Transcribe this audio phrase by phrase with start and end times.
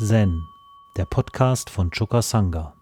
[0.00, 0.46] Zen,
[0.96, 2.72] der Podcast von Choka Sangha.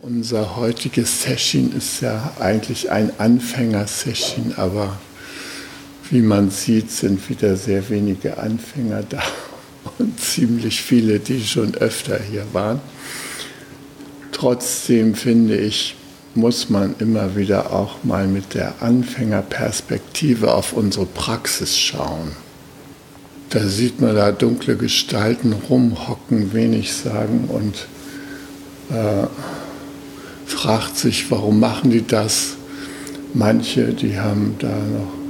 [0.00, 4.96] Unser heutiges Session ist ja eigentlich ein Anfänger-Session, aber
[6.10, 9.22] wie man sieht, sind wieder sehr wenige Anfänger da
[9.98, 12.80] und ziemlich viele, die schon öfter hier waren.
[14.32, 15.96] Trotzdem finde ich,
[16.34, 22.32] muss man immer wieder auch mal mit der Anfängerperspektive auf unsere Praxis schauen.
[23.50, 27.86] Da sieht man da dunkle Gestalten rumhocken, wenig sagen und
[28.90, 29.28] äh,
[30.46, 32.56] fragt sich, warum machen die das?
[33.32, 35.23] Manche, die haben da noch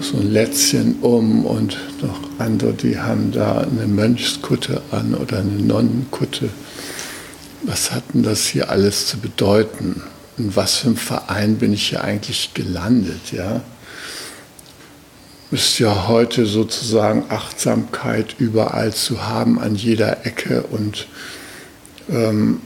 [0.00, 5.50] so ein Lätzchen um und noch andere, die haben da eine Mönchskutte an oder eine
[5.50, 6.48] Nonnenkutte.
[7.62, 10.02] Was hat denn das hier alles zu bedeuten?
[10.36, 13.32] In was für einem Verein bin ich hier eigentlich gelandet?
[13.32, 13.62] Ja?
[15.50, 20.64] Ist ja heute sozusagen Achtsamkeit überall zu haben, an jeder Ecke.
[20.64, 21.06] Und
[22.10, 22.60] ähm,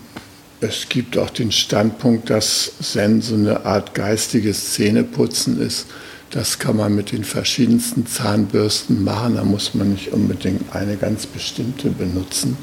[0.60, 5.86] es gibt auch den Standpunkt, dass Zen so eine Art geistiges Zähneputzen ist
[6.30, 11.26] das kann man mit den verschiedensten Zahnbürsten machen, da muss man nicht unbedingt eine ganz
[11.26, 12.56] bestimmte benutzen.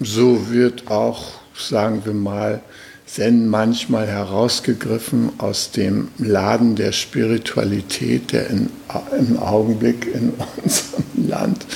[0.00, 2.62] So wird auch, sagen wir mal,
[3.06, 8.70] Zen manchmal herausgegriffen aus dem Laden der Spiritualität, der in,
[9.18, 11.66] im Augenblick in unserem Land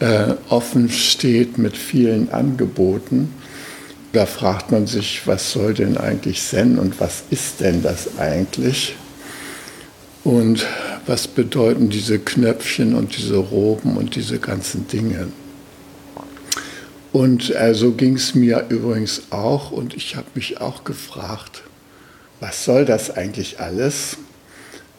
[0.00, 3.32] äh, offen steht mit vielen Angeboten.
[4.12, 8.96] Da fragt man sich, was soll denn eigentlich Zen und was ist denn das eigentlich?
[10.28, 10.66] Und
[11.06, 15.28] was bedeuten diese Knöpfchen und diese Roben und diese ganzen Dinge?
[17.14, 21.62] Und äh, so ging es mir übrigens auch und ich habe mich auch gefragt,
[22.40, 24.18] was soll das eigentlich alles?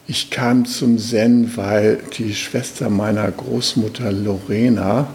[0.07, 5.09] Ich kam zum Zen, weil die Schwester meiner Großmutter Lorena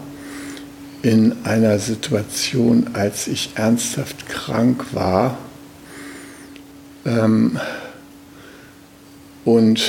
[1.01, 5.37] in einer Situation, als ich ernsthaft krank war,
[7.05, 7.59] ähm,
[9.45, 9.79] und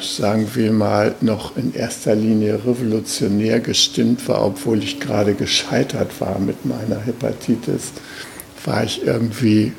[0.00, 6.38] sagen wir mal noch in erster Linie revolutionär gestimmt war, obwohl ich gerade gescheitert war
[6.38, 7.92] mit meiner Hepatitis,
[8.64, 9.72] war ich irgendwie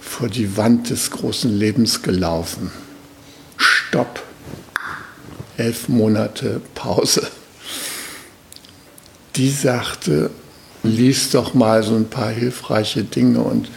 [0.00, 2.70] vor die Wand des großen Lebens gelaufen.
[3.56, 4.22] Stopp.
[5.56, 7.26] Elf Monate Pause.
[9.36, 10.30] Die sagte,
[10.82, 13.70] lies doch mal so ein paar hilfreiche Dinge und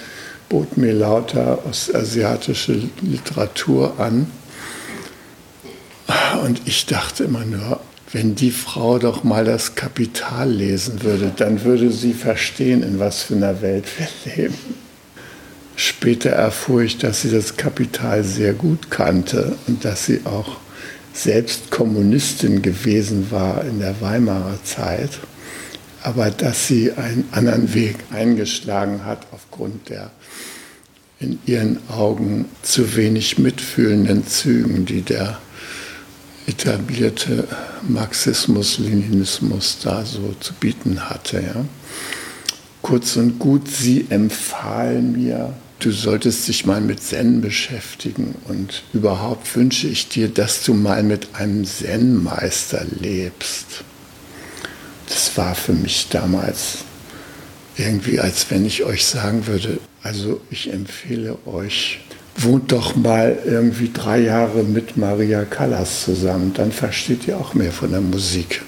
[0.50, 4.28] bot mir lauter ostasiatische Literatur an
[6.44, 7.80] und ich dachte immer nur,
[8.12, 13.24] wenn die Frau doch mal das Kapital lesen würde, dann würde sie verstehen, in was
[13.24, 14.58] für einer Welt wir leben.
[15.76, 20.58] Später erfuhr ich, dass sie das Kapital sehr gut kannte und dass sie auch
[21.14, 25.12] selbst Kommunistin gewesen war in der Weimarer Zeit,
[26.04, 30.12] aber dass sie einen anderen Weg eingeschlagen hat aufgrund der
[31.20, 35.40] in ihren Augen zu wenig mitfühlenden Zügen, die der
[36.48, 37.48] etablierte
[37.88, 41.42] Marxismus, Leninismus da so zu bieten hatte.
[41.42, 41.66] Ja.
[42.82, 49.56] Kurz und gut, sie empfahlen mir, du solltest dich mal mit Zen beschäftigen und überhaupt
[49.56, 53.84] wünsche ich dir, dass du mal mit einem Zen-Meister lebst.
[55.08, 56.80] Das war für mich damals
[57.78, 62.00] irgendwie, als wenn ich euch sagen würde, also ich empfehle euch,
[62.36, 67.72] wohnt doch mal irgendwie drei Jahre mit Maria Callas zusammen, dann versteht ihr auch mehr
[67.72, 68.64] von der Musik.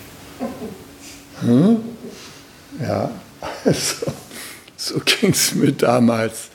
[1.41, 1.77] Hm?
[2.81, 3.11] Ja,
[3.63, 4.11] also,
[4.77, 6.49] so ging es mir damals.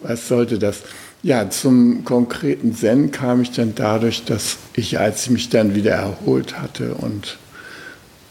[0.00, 0.82] Was sollte das?
[1.22, 5.92] Ja, zum konkreten Zen kam ich dann dadurch, dass ich, als ich mich dann wieder
[5.92, 7.38] erholt hatte und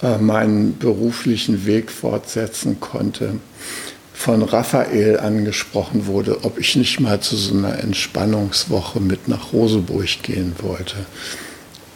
[0.01, 3.35] äh, meinen beruflichen Weg fortsetzen konnte,
[4.17, 10.23] von Raphael angesprochen wurde, ob ich nicht mal zu so einer Entspannungswoche mit nach Roseburg
[10.23, 11.05] gehen wollte.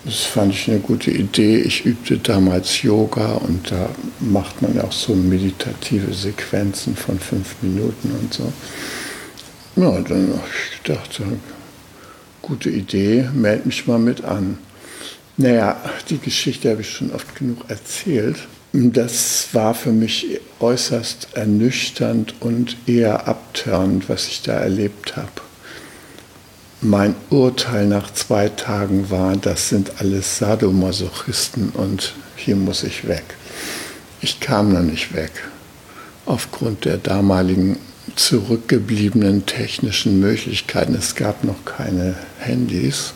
[0.06, 1.58] Das fand ich eine gute Idee.
[1.58, 3.90] Ich übte damals Yoga und da
[4.20, 8.54] macht man auch so meditative Sequenzen von fünf Minuten und so.
[9.76, 10.40] Ja, dann
[10.72, 11.22] ich gedacht,
[12.44, 14.60] gute Idee, melde mich mal mit an.
[15.38, 15.76] Naja,
[16.10, 18.38] die Geschichte habe ich schon oft genug erzählt.
[18.74, 25.30] Das war für mich äußerst ernüchternd und eher abtörend, was ich da erlebt habe.
[26.84, 33.24] mein Urteil nach zwei Tagen war, das sind alles Sadomasochisten und hier muss ich weg.
[34.20, 35.32] Ich kam noch nicht weg,
[36.26, 37.78] aufgrund der damaligen
[38.16, 40.96] zurückgebliebenen technischen Möglichkeiten.
[40.96, 43.14] Es gab noch keine Handys.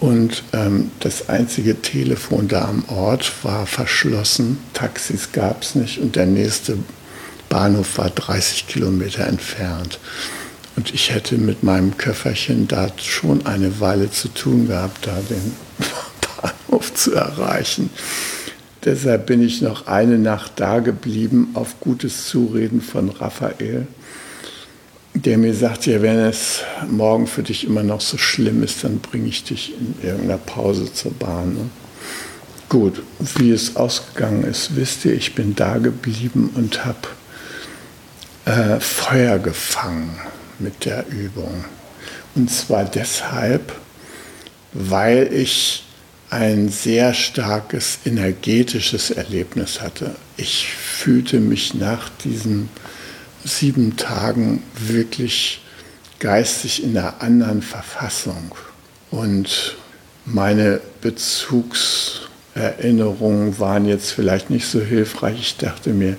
[0.00, 6.14] Und ähm, das einzige Telefon da am Ort war verschlossen, Taxis gab es nicht und
[6.14, 6.78] der nächste
[7.48, 9.98] Bahnhof war 30 Kilometer entfernt.
[10.76, 15.56] Und ich hätte mit meinem Köfferchen da schon eine Weile zu tun gehabt, da den
[16.68, 17.90] Bahnhof zu erreichen.
[18.84, 23.88] Deshalb bin ich noch eine Nacht da geblieben auf gutes Zureden von Raphael
[25.14, 29.00] der mir sagt, ja, wenn es morgen für dich immer noch so schlimm ist, dann
[29.00, 31.54] bringe ich dich in irgendeiner Pause zur Bahn.
[31.54, 31.70] Ne?
[32.68, 33.02] Gut,
[33.36, 37.08] wie es ausgegangen ist, wisst ihr, ich bin da geblieben und habe
[38.44, 40.18] äh, Feuer gefangen
[40.58, 41.64] mit der Übung.
[42.34, 43.74] Und zwar deshalb,
[44.72, 45.84] weil ich
[46.30, 50.14] ein sehr starkes energetisches Erlebnis hatte.
[50.36, 52.68] Ich fühlte mich nach diesem
[53.48, 55.62] sieben Tagen wirklich
[56.18, 58.54] geistig in einer anderen Verfassung.
[59.10, 59.76] Und
[60.24, 65.40] meine Bezugserinnerungen waren jetzt vielleicht nicht so hilfreich.
[65.40, 66.16] Ich dachte mir,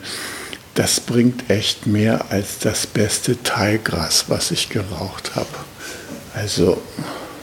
[0.76, 5.48] das bringt echt mehr als das beste Teigras, was ich geraucht habe.
[6.34, 6.82] Also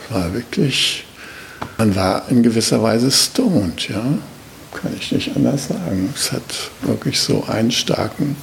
[0.08, 1.04] war wirklich,
[1.76, 4.02] man war in gewisser Weise stoned, ja.
[4.72, 6.12] Kann ich nicht anders sagen.
[6.14, 8.36] Es hat wirklich so einen starken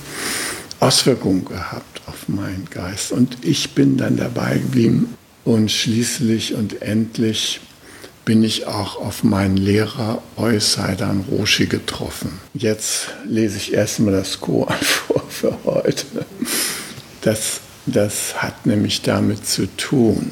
[0.84, 3.14] Auswirkungen gehabt auf meinen Geist.
[3.14, 5.16] Und ich bin dann dabei geblieben
[5.46, 7.62] und schließlich und endlich
[8.26, 12.40] bin ich auch auf meinen Lehrer Eusaidan Roshi getroffen.
[12.54, 16.06] Jetzt lese ich erstmal das Koran vor für heute.
[17.22, 20.32] Das, das hat nämlich damit zu tun.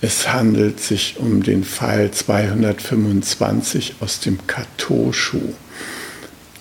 [0.00, 5.54] Es handelt sich um den Fall 225 aus dem Katoshu.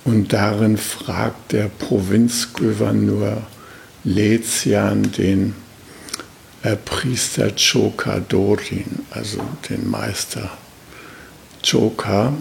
[0.06, 3.42] Und darin fragt der Provinzgouverneur
[4.04, 5.56] Lezian den
[6.62, 9.40] äh, Priester Choka Dorin, also
[9.70, 10.50] den Meister
[11.66, 12.34] Choka.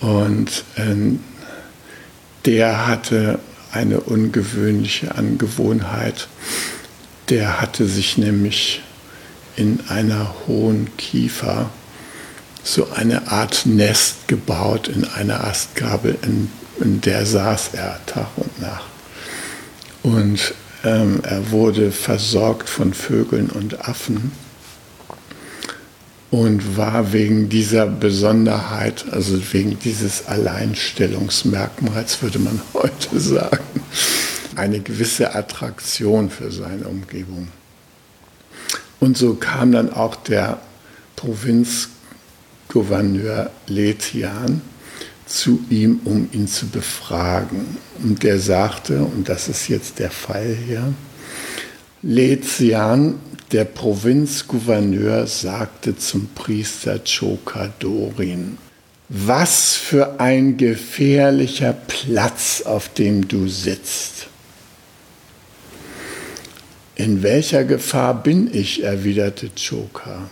[0.00, 1.18] Und äh,
[2.46, 3.38] der hatte
[3.72, 6.28] eine ungewöhnliche Angewohnheit.
[7.28, 8.82] Der hatte sich nämlich
[9.56, 11.70] in einer hohen Kiefer
[12.64, 16.50] so eine Art Nest gebaut in einer Astgabel, in,
[16.80, 18.86] in der saß er Tag und Nacht.
[20.02, 24.32] Und ähm, er wurde versorgt von Vögeln und Affen
[26.30, 33.62] und war wegen dieser Besonderheit, also wegen dieses Alleinstellungsmerkmals, würde man heute sagen,
[34.56, 37.48] eine gewisse Attraktion für seine Umgebung.
[39.00, 40.58] Und so kam dann auch der
[41.14, 41.90] Provinz
[42.74, 44.60] Gouverneur Letian
[45.26, 47.76] zu ihm, um ihn zu befragen.
[48.02, 50.92] Und der sagte, und das ist jetzt der Fall hier,
[52.02, 53.20] Letian,
[53.52, 58.58] der Provinzgouverneur, sagte zum Priester Chokadorin,
[59.08, 64.26] was für ein gefährlicher Platz, auf dem du sitzt.
[66.96, 68.82] In welcher Gefahr bin ich?
[68.82, 70.28] erwiderte Choka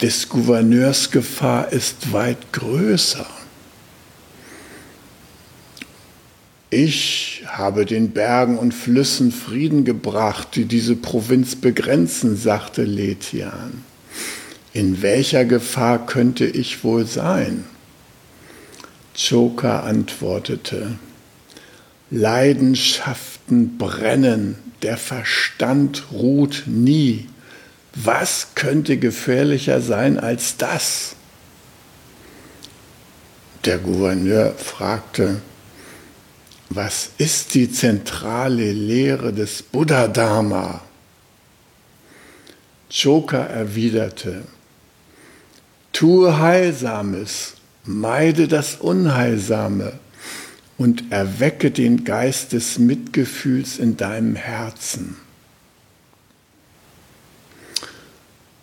[0.00, 3.26] des Gouverneurs Gefahr ist weit größer.
[6.68, 13.84] Ich habe den Bergen und Flüssen Frieden gebracht, die diese Provinz begrenzen, sagte Letian.
[14.72, 17.64] In welcher Gefahr könnte ich wohl sein?
[19.16, 20.98] Choka antwortete,
[22.10, 27.26] Leidenschaften brennen, der Verstand ruht nie.
[27.98, 31.16] Was könnte gefährlicher sein als das?
[33.64, 35.40] Der Gouverneur fragte,
[36.68, 40.82] was ist die zentrale Lehre des Buddha-Dharma?
[42.90, 44.44] Choka erwiderte,
[45.92, 49.98] tue Heilsames, meide das Unheilsame
[50.76, 55.16] und erwecke den Geist des Mitgefühls in deinem Herzen.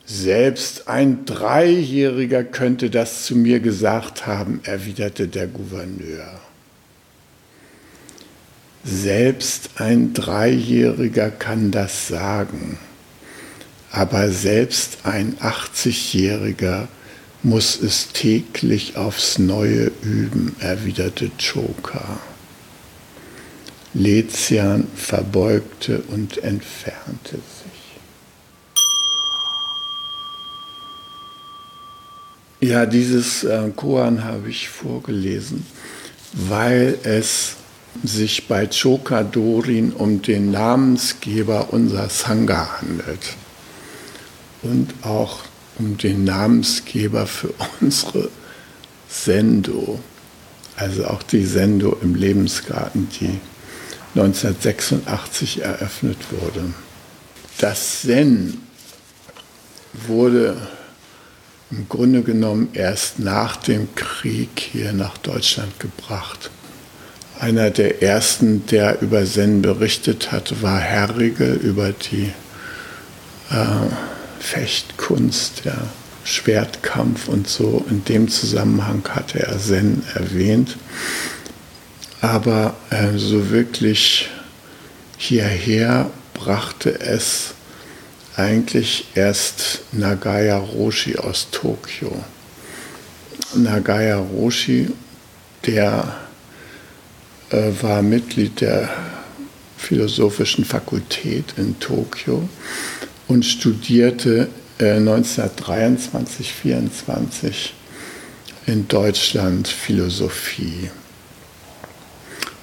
[0.06, 6.40] Selbst ein Dreijähriger könnte das zu mir gesagt haben, erwiderte der Gouverneur.
[8.84, 12.78] Selbst ein Dreijähriger kann das sagen,
[13.92, 16.88] aber selbst ein 80-Jähriger
[17.44, 22.20] muss es täglich aufs Neue üben, erwiderte Choka.
[23.94, 27.63] Lezian verbeugte und entfernte sich.
[32.64, 35.66] Ja, dieses äh, Koran habe ich vorgelesen,
[36.32, 37.56] weil es
[38.06, 43.36] sich bei Choka Dorin um den Namensgeber unserer Sangha handelt
[44.62, 45.40] und auch
[45.78, 48.30] um den Namensgeber für unsere
[49.10, 50.00] Sendo,
[50.78, 53.42] also auch die Sendo im Lebensgarten, die
[54.18, 56.74] 1986 eröffnet wurde.
[57.58, 58.62] Das Zen
[60.08, 60.56] wurde
[61.78, 66.52] im Grunde genommen erst nach dem Krieg hier nach Deutschland gebracht.
[67.40, 72.32] Einer der ersten, der über Zen berichtet hat, war Herrigel über die
[73.50, 73.66] äh,
[74.40, 75.78] Fechtkunst, der
[76.24, 77.84] Schwertkampf und so.
[77.90, 80.78] In dem Zusammenhang hatte er Zen erwähnt.
[82.22, 84.30] Aber äh, so wirklich
[85.18, 87.56] hierher brachte es
[88.36, 92.12] eigentlich erst Nagaya Roshi aus Tokio.
[93.56, 94.90] Nagaya Roshi,
[95.66, 96.16] der
[97.52, 98.90] äh, war Mitglied der
[99.78, 102.48] Philosophischen Fakultät in Tokio
[103.28, 104.48] und studierte
[104.80, 107.74] äh, 1923, 1924
[108.66, 110.90] in Deutschland Philosophie.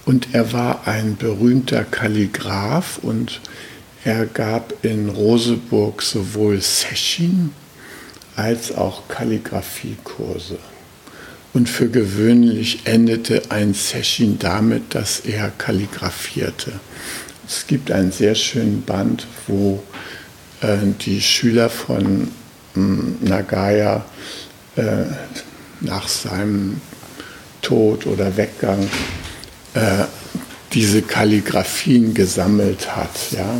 [0.07, 3.41] Und er war ein berühmter Kalligraph und
[4.04, 7.52] er gab in Roseburg sowohl Session
[8.37, 10.59] als auch Kalligraphiekurse.
[11.52, 16.73] Und für gewöhnlich endete ein Session damit, dass er kalligrafierte.
[17.47, 19.83] Es gibt einen sehr schönen Band, wo
[20.61, 22.30] äh, die Schüler von
[22.76, 24.04] ähm, Nagaya
[24.76, 24.83] äh,
[25.80, 26.80] nach seinem
[27.61, 28.88] Tod oder Weggang
[29.75, 30.04] äh,
[30.73, 33.33] diese Kalligraphien gesammelt hat.
[33.33, 33.57] Ja?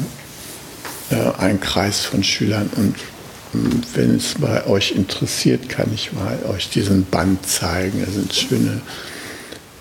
[1.11, 2.95] Äh, ein Kreis von Schülern und
[3.53, 8.05] ähm, wenn es bei euch interessiert, kann ich mal euch diesen Band zeigen.
[8.05, 8.81] Da sind schöne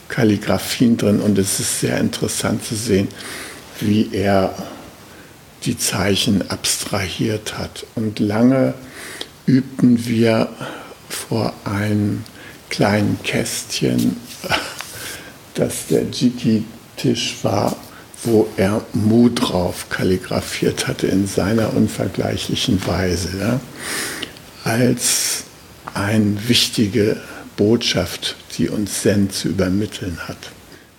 [0.07, 3.07] Kalligraphien drin und es ist sehr interessant zu sehen,
[3.79, 4.55] wie er
[5.65, 7.85] die Zeichen abstrahiert hat.
[7.93, 8.73] Und lange
[9.45, 10.49] übten wir
[11.09, 12.23] vor einem
[12.69, 14.17] kleinen Kästchen,
[15.53, 17.75] das der Jiki-Tisch war,
[18.23, 23.59] wo er Mu drauf kalligrafiert hatte in seiner unvergleichlichen Weise, ja,
[24.63, 25.43] als
[25.93, 27.17] eine wichtige
[27.55, 30.37] Botschaft, die uns Zen zu übermitteln hat.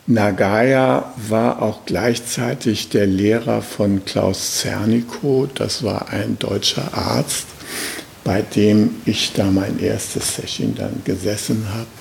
[0.07, 7.47] Nagaya war auch gleichzeitig der Lehrer von Klaus Zernikow, das war ein deutscher Arzt,
[8.25, 12.00] bei dem ich da mein erstes Session dann gesessen habe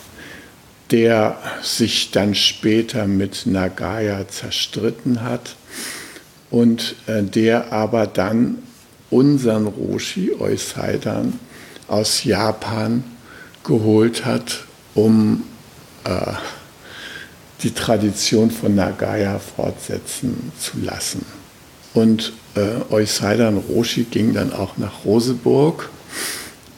[0.91, 5.55] der sich dann später mit Nagaya zerstritten hat
[6.49, 8.59] und äh, der aber dann
[9.09, 11.39] unseren Roshi Eusaidan
[11.87, 13.03] aus Japan
[13.63, 14.63] geholt hat,
[14.95, 15.43] um
[16.03, 16.33] äh,
[17.63, 21.25] die Tradition von Nagaya fortsetzen zu lassen.
[21.93, 25.89] Und äh, Eusaidan Roshi ging dann auch nach Roseburg,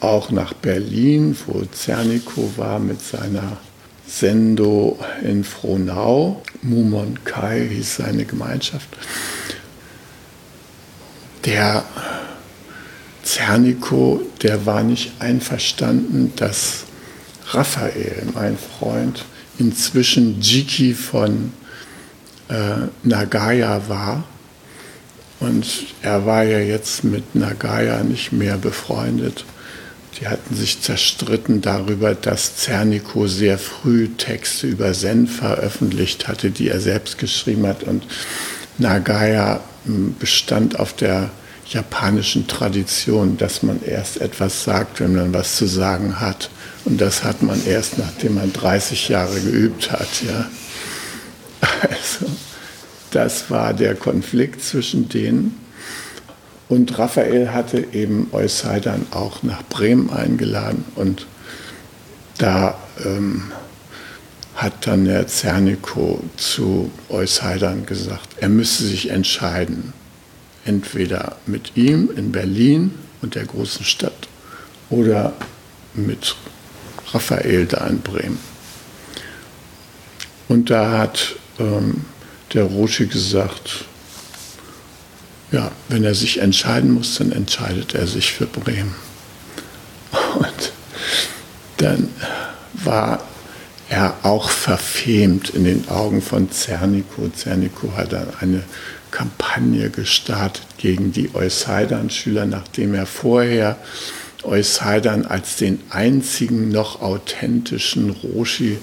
[0.00, 3.58] auch nach Berlin, wo Zernikow war mit seiner
[4.12, 6.42] Sendo in Frohnau.
[6.60, 8.88] Mumon Kai hieß seine Gemeinschaft.
[11.46, 11.84] Der
[13.22, 16.84] Zerniko, der war nicht einverstanden, dass
[17.48, 19.24] Raphael, mein Freund,
[19.58, 21.52] inzwischen Jiki von
[22.48, 24.24] äh, Nagaya war.
[25.40, 25.66] Und
[26.02, 29.44] er war ja jetzt mit Nagaya nicht mehr befreundet.
[30.22, 36.68] Die hatten sich zerstritten darüber, dass Zerniko sehr früh Texte über Zen veröffentlicht hatte, die
[36.68, 37.82] er selbst geschrieben hat.
[37.82, 38.06] Und
[38.78, 41.30] Nagaya hm, bestand auf der
[41.66, 46.50] japanischen Tradition, dass man erst etwas sagt, wenn man was zu sagen hat.
[46.84, 50.08] Und das hat man erst, nachdem man 30 Jahre geübt hat.
[50.24, 50.48] Ja.
[51.82, 52.30] Also,
[53.10, 55.61] das war der Konflikt zwischen denen.
[56.72, 61.26] Und Raphael hatte eben Eusaidan auch nach Bremen eingeladen und
[62.38, 63.52] da ähm,
[64.54, 69.92] hat dann der Zerniko zu Eusaidan gesagt, er müsse sich entscheiden,
[70.64, 74.26] entweder mit ihm in Berlin und der großen Stadt
[74.88, 75.34] oder
[75.92, 76.36] mit
[77.12, 78.38] Raphael da in Bremen.
[80.48, 82.06] Und da hat ähm,
[82.54, 83.84] der Roshi gesagt,
[85.52, 88.94] ja, wenn er sich entscheiden muss, dann entscheidet er sich für Bremen.
[90.34, 90.72] Und
[91.76, 92.08] dann
[92.72, 93.22] war
[93.88, 97.28] er auch verfemt in den Augen von Zerniko.
[97.28, 98.62] Zerniko hat dann eine
[99.10, 103.76] Kampagne gestartet gegen die Euseidern-Schüler, nachdem er vorher
[104.42, 108.78] Euseidern als den einzigen noch authentischen Roshi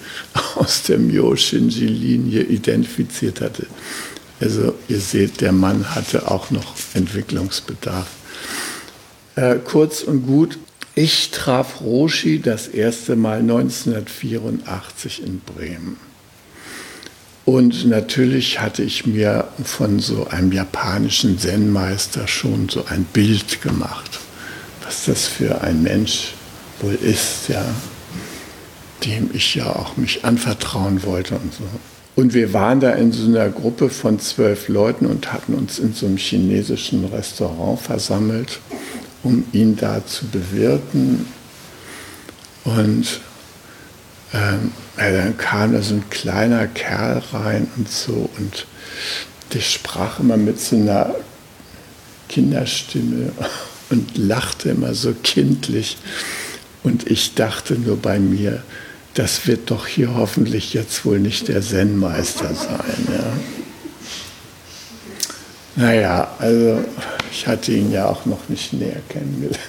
[0.56, 3.66] aus der Myoshinji-Linie identifiziert hatte.
[4.40, 8.08] Also ihr seht, der Mann hatte auch noch Entwicklungsbedarf.
[9.36, 10.58] Äh, kurz und gut,
[10.96, 15.98] ich traf Roshi das erste Mal 1984 in Bremen.
[17.46, 24.20] Und natürlich hatte ich mir von so einem japanischen Zen-Meister schon so ein Bild gemacht,
[24.84, 26.34] was das für ein Mensch
[26.80, 27.66] wohl ist, ja,
[29.04, 31.64] dem ich ja auch mich anvertrauen wollte und so.
[32.20, 35.94] Und wir waren da in so einer Gruppe von zwölf Leuten und hatten uns in
[35.94, 38.60] so einem chinesischen Restaurant versammelt
[39.24, 41.26] um ihn da zu bewirten.
[42.64, 43.20] Und
[44.34, 48.68] ähm, dann kam da so ein kleiner Kerl rein und so und
[49.54, 51.16] der sprach immer mit so einer
[52.28, 53.32] Kinderstimme
[53.90, 55.98] und lachte immer so kindlich.
[56.84, 58.64] Und ich dachte nur bei mir,
[59.20, 63.08] das wird doch hier hoffentlich jetzt wohl nicht der Zen-Meister sein.
[63.12, 63.34] Ja?
[65.76, 66.86] Naja, also
[67.30, 69.60] ich hatte ihn ja auch noch nicht näher kennengelernt.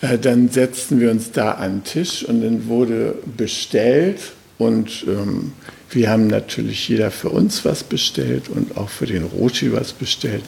[0.00, 4.20] Äh, dann setzten wir uns da an den Tisch und dann wurde bestellt
[4.56, 5.52] und ähm,
[5.90, 10.44] wir haben natürlich jeder für uns was bestellt und auch für den Roshi was bestellt.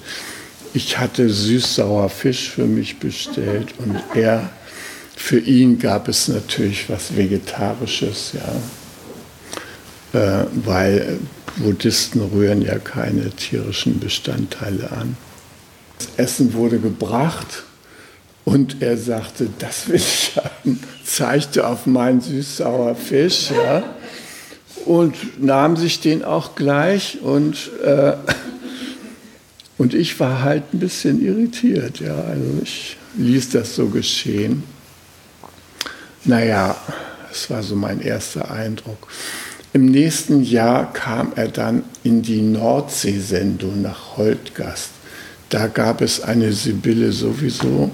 [0.72, 4.50] Ich hatte süß-sauer Fisch für mich bestellt und er,
[5.16, 11.18] für ihn gab es natürlich was Vegetarisches, ja, äh, weil
[11.56, 15.16] Buddhisten rühren ja keine tierischen Bestandteile an.
[15.98, 17.64] Das Essen wurde gebracht
[18.44, 23.82] und er sagte, das will ich haben, zeigte auf meinen süß-sauer Fisch ja,
[24.84, 28.12] und nahm sich den auch gleich und, äh,
[29.78, 32.00] und ich war halt ein bisschen irritiert.
[32.00, 34.75] Ja, also ich ließ das so geschehen.
[36.26, 36.76] Naja,
[37.28, 39.06] das war so mein erster Eindruck.
[39.72, 44.90] Im nächsten Jahr kam er dann in die Nordsee-Sendung nach Holtgast.
[45.50, 47.92] Da gab es eine Sibylle sowieso,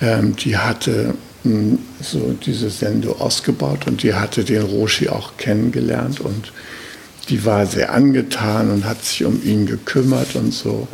[0.00, 6.20] ähm, die hatte hm, so diese Sendo ausgebaut und die hatte den Roshi auch kennengelernt
[6.20, 6.52] und
[7.28, 10.86] die war sehr angetan und hat sich um ihn gekümmert und so.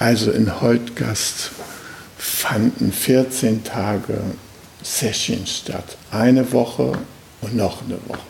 [0.00, 1.52] Also in Holtgast
[2.18, 4.18] fanden 14 Tage
[4.84, 5.96] Sessions statt.
[6.12, 6.92] Eine Woche
[7.40, 8.20] und noch eine Woche.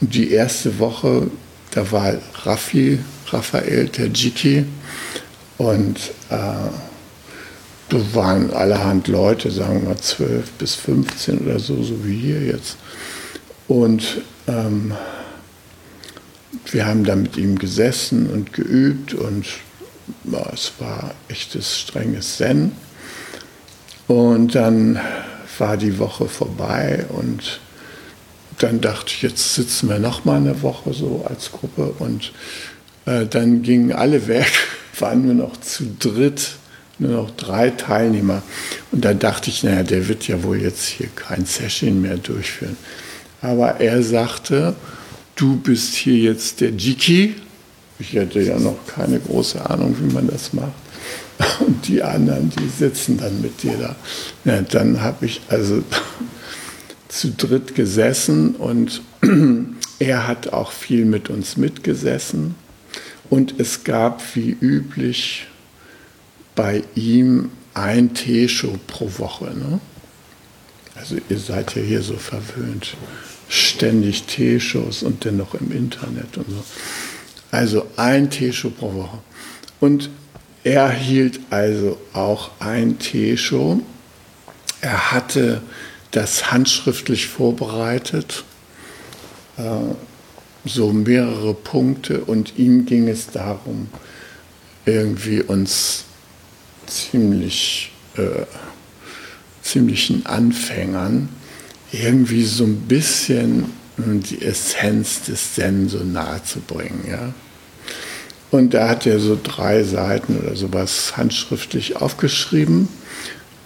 [0.00, 1.30] Und die erste Woche,
[1.72, 4.64] da war Raffi, Raphael Terjiki,
[5.58, 5.98] und
[6.30, 6.70] äh,
[7.90, 12.76] da waren allerhand Leute, sagen wir 12 bis 15 oder so, so wie hier jetzt.
[13.68, 14.94] Und ähm,
[16.70, 19.44] wir haben da mit ihm gesessen und geübt und
[20.24, 22.72] ja, es war echtes strenges Zen.
[24.10, 24.98] Und dann
[25.58, 27.60] war die Woche vorbei und
[28.58, 32.32] dann dachte ich, jetzt sitzen wir noch mal eine Woche so als Gruppe und
[33.06, 34.50] äh, dann gingen alle weg
[34.98, 36.56] waren nur noch zu dritt,
[36.98, 38.42] nur noch drei Teilnehmer.
[38.90, 42.76] Und da dachte ich, naja, der wird ja wohl jetzt hier kein Session mehr durchführen.
[43.42, 44.74] Aber er sagte,
[45.36, 47.36] du bist hier jetzt der Jiki.
[48.00, 50.72] Ich hatte ja noch keine große Ahnung, wie man das macht.
[51.60, 53.96] Und die anderen, die sitzen dann mit dir da.
[54.44, 55.82] Ja, dann habe ich also
[57.08, 59.02] zu dritt gesessen und
[59.98, 62.54] er hat auch viel mit uns mitgesessen.
[63.30, 65.46] Und es gab wie üblich
[66.54, 69.46] bei ihm ein Teeshow pro Woche.
[69.46, 69.80] Ne?
[70.96, 72.96] Also ihr seid ja hier so verwöhnt.
[73.48, 76.64] Ständig Teeshows und dennoch im Internet und so.
[77.50, 79.18] Also ein Teeshow pro Woche.
[79.80, 80.10] Und
[80.64, 83.80] er hielt also auch ein Teeshow.
[84.80, 85.62] Er hatte
[86.10, 88.44] das handschriftlich vorbereitet.
[89.56, 89.94] Äh,
[90.64, 93.88] so mehrere Punkte und ihm ging es darum,
[94.84, 96.04] irgendwie uns
[96.86, 98.44] ziemlich, äh,
[99.62, 101.30] ziemlichen Anfängern
[101.92, 107.04] irgendwie so ein bisschen die Essenz des Zen so nahe zu bringen.
[107.08, 107.32] Ja?
[108.50, 112.88] Und da hat er so drei Seiten oder sowas handschriftlich aufgeschrieben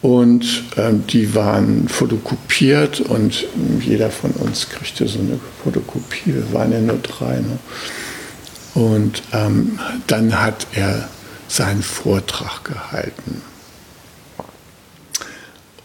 [0.05, 3.47] und ähm, die waren fotokopiert und
[3.81, 6.35] jeder von uns kriegte so eine Fotokopie.
[6.35, 7.37] Wir waren ja nur drei.
[7.37, 7.59] Ne?
[8.75, 11.09] Und ähm, dann hat er
[11.49, 13.40] seinen Vortrag gehalten.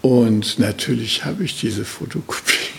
[0.01, 2.78] Und natürlich habe ich diese Fotokopie.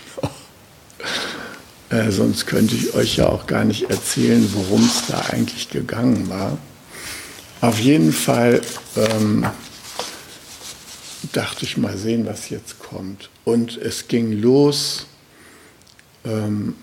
[1.90, 6.28] Äh, sonst könnte ich euch ja auch gar nicht erzählen, worum es da eigentlich gegangen
[6.28, 6.56] war.
[7.60, 8.60] Auf jeden Fall
[8.96, 9.44] ähm,
[11.32, 13.28] dachte ich mal sehen, was jetzt kommt.
[13.44, 15.06] Und es ging los
[16.24, 16.76] ähm,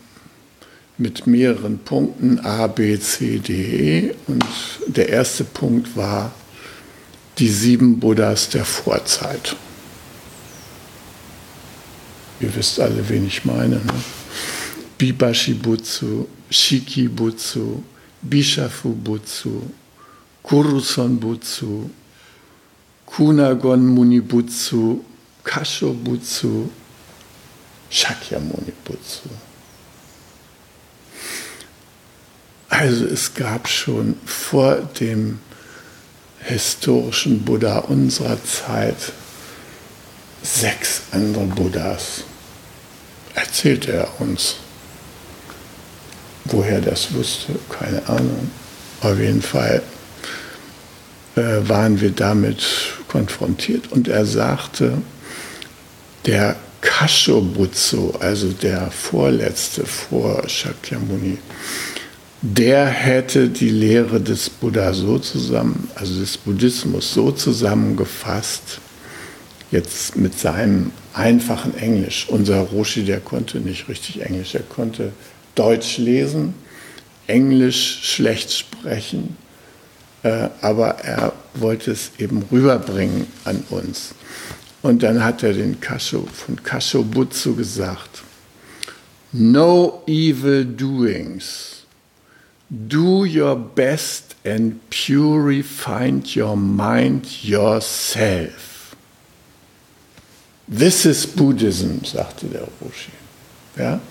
[0.97, 4.15] mit mehreren Punkten A, B, C, D, E.
[4.27, 4.45] Und
[4.87, 6.31] der erste Punkt war
[7.37, 9.55] die sieben Buddhas der Vorzeit.
[12.39, 13.75] Ihr wisst alle, wen ich meine.
[13.75, 13.93] Ne?
[14.97, 17.83] Bibashibutsu, Shikibutsu,
[18.27, 19.69] Bishafubutsu,
[20.43, 21.89] Kuruson Butsu,
[23.05, 25.03] Kunagon Munibutsu,
[25.43, 26.69] Kashobutsu,
[27.89, 29.29] Shakyamuni Butsu.
[32.69, 35.39] Also es gab schon vor dem
[36.39, 39.13] historischen Buddha unserer Zeit
[40.43, 42.23] sechs andere Buddhas.
[43.35, 44.55] Erzählte er uns.
[46.49, 48.49] Woher das wusste, keine Ahnung.
[49.01, 49.81] Auf jeden Fall
[51.35, 52.63] äh, waren wir damit
[53.07, 54.93] konfrontiert und er sagte,
[56.25, 61.37] der Kashobutsu, also der vorletzte vor Shakyamuni,
[62.41, 68.79] der hätte die Lehre des Buddha so zusammen, also des Buddhismus so zusammengefasst,
[69.71, 72.27] jetzt mit seinem einfachen Englisch.
[72.29, 75.11] Unser Roshi, der konnte nicht richtig Englisch, er konnte
[75.57, 76.53] Deutsch lesen,
[77.27, 79.35] Englisch schlecht sprechen,
[80.23, 84.13] äh, aber er wollte es eben rüberbringen an uns.
[84.81, 88.23] Und dann hat er den Kasho, von Kashobutsu gesagt,
[89.33, 91.83] No evil doings.
[92.69, 98.95] Do your best and purify your mind yourself.
[100.67, 103.11] This is Buddhism, sagte der Roshi.
[103.77, 104.01] Ja?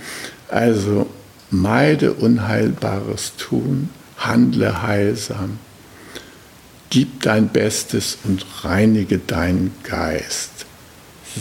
[0.48, 1.06] Also
[1.50, 5.58] meide unheilbares Tun, handle heilsam
[6.90, 10.66] Gib dein Bestes und reinige deinen Geist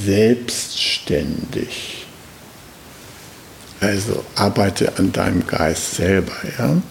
[0.03, 2.05] selbstständig.
[3.79, 6.81] Also arbeite an deinem Geist selber, ja.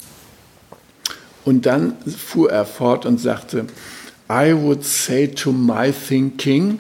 [1.44, 3.66] Und dann fuhr er fort und sagte,
[4.31, 6.79] I would say to my thinking,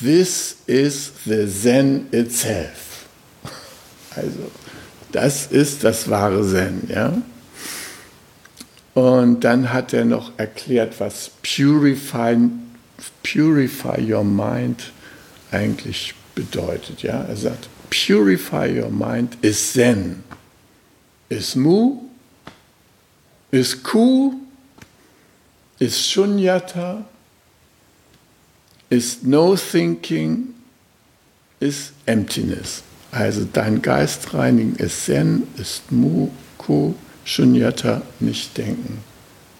[0.00, 3.06] this is the Zen itself.
[4.14, 4.50] Also,
[5.12, 7.22] das ist das wahre Zen, ja.
[8.94, 12.36] Und dann hat er noch erklärt, was Purify,
[13.22, 14.92] Purify Your Mind
[15.50, 17.02] eigentlich bedeutet.
[17.02, 17.22] Ja?
[17.22, 20.24] Er sagt, Purify Your Mind is Zen,
[21.28, 22.02] is Mu,
[23.50, 24.34] is Ku,
[25.78, 27.04] is Shunyata,
[28.90, 30.54] is No Thinking,
[31.60, 32.82] is Emptiness.
[33.12, 36.94] Also dein Geist reinigen ist Zen, ist Mu, Ku,
[37.24, 39.04] Shunyata, nicht denken,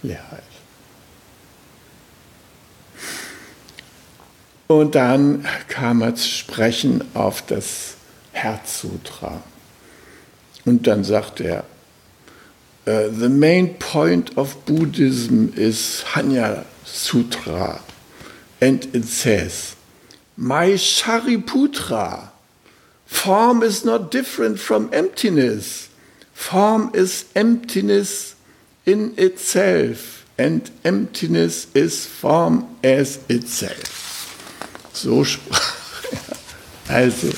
[0.02, 0.42] Leerheit.
[4.68, 7.96] Und dann kam er zu sprechen auf das
[8.32, 9.42] Herzsutra.
[10.64, 11.64] Und dann sagt er,
[12.86, 17.80] uh, the main point of Buddhism is Hanya Sutra.
[18.62, 19.76] And it says,
[20.36, 22.31] My Shariputra,
[23.12, 25.90] form is not different from emptiness.
[26.32, 28.34] Form is emptiness
[28.84, 34.88] in itself, and emptiness is form as itself.
[34.92, 35.74] So sprach
[36.88, 36.94] er.
[36.96, 37.28] Also,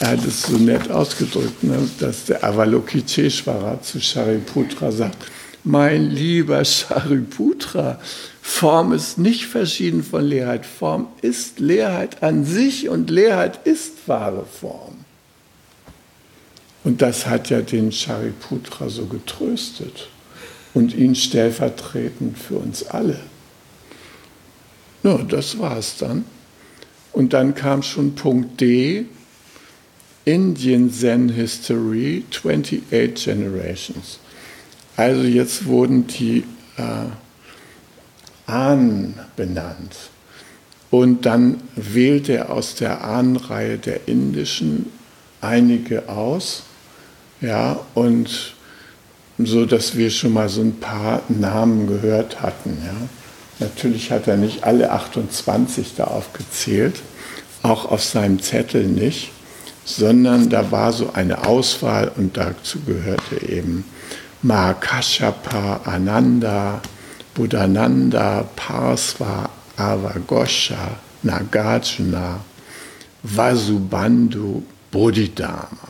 [0.00, 5.16] er hat es so nett ausgedrückt, ne, dass der Avalokiteshvara zu Shariputra sagt,
[5.64, 7.98] mein lieber Shariputra,
[8.46, 10.64] Form ist nicht verschieden von Leerheit.
[10.64, 14.95] Form ist Leerheit an sich und Leerheit ist wahre Form.
[16.86, 20.08] Und das hat ja den Shariputra so getröstet
[20.72, 23.18] und ihn stellvertretend für uns alle.
[25.02, 26.24] Ja, das war es dann.
[27.12, 29.06] Und dann kam schon Punkt D,
[30.24, 34.20] Indian Zen History, 28 Generations.
[34.96, 36.44] Also jetzt wurden die
[36.76, 39.96] äh, Ahnen benannt.
[40.92, 44.92] Und dann wählte er aus der Ahnenreihe der indischen
[45.40, 46.62] einige aus
[47.40, 48.54] ja, und
[49.38, 52.78] so, dass wir schon mal so ein paar Namen gehört hatten.
[52.84, 53.66] Ja.
[53.66, 57.02] Natürlich hat er nicht alle 28 da aufgezählt,
[57.62, 59.30] auch auf seinem Zettel nicht,
[59.84, 63.84] sondern da war so eine Auswahl und dazu gehörte eben
[64.42, 66.80] Mahakashapa, Ananda,
[67.34, 72.40] Buddhananda, Parsva, Avagosha, Nagarjuna,
[73.22, 75.85] Vasubandhu, Bodhidharma.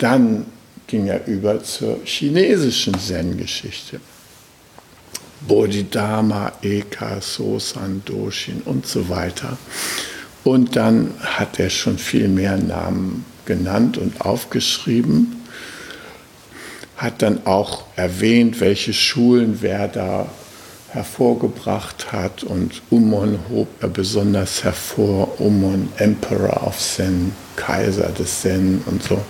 [0.00, 0.46] Dann
[0.86, 4.00] ging er über zur chinesischen Zen-Geschichte.
[5.46, 9.58] Bodhidharma, Eka, Sosan, Doshin und so weiter.
[10.42, 15.42] Und dann hat er schon viel mehr Namen genannt und aufgeschrieben,
[16.96, 20.30] hat dann auch erwähnt, welche Schulen wer da
[20.88, 28.82] hervorgebracht hat und Umon hob er besonders hervor, Umon, Emperor of Zen, Kaiser des Zen
[28.86, 29.20] und so.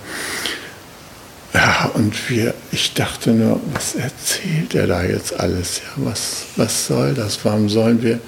[1.53, 5.79] Ja, und wir, ich dachte nur, was erzählt er da jetzt alles?
[5.79, 7.45] Ja, was, was soll das?
[7.45, 8.21] Warum sollen wir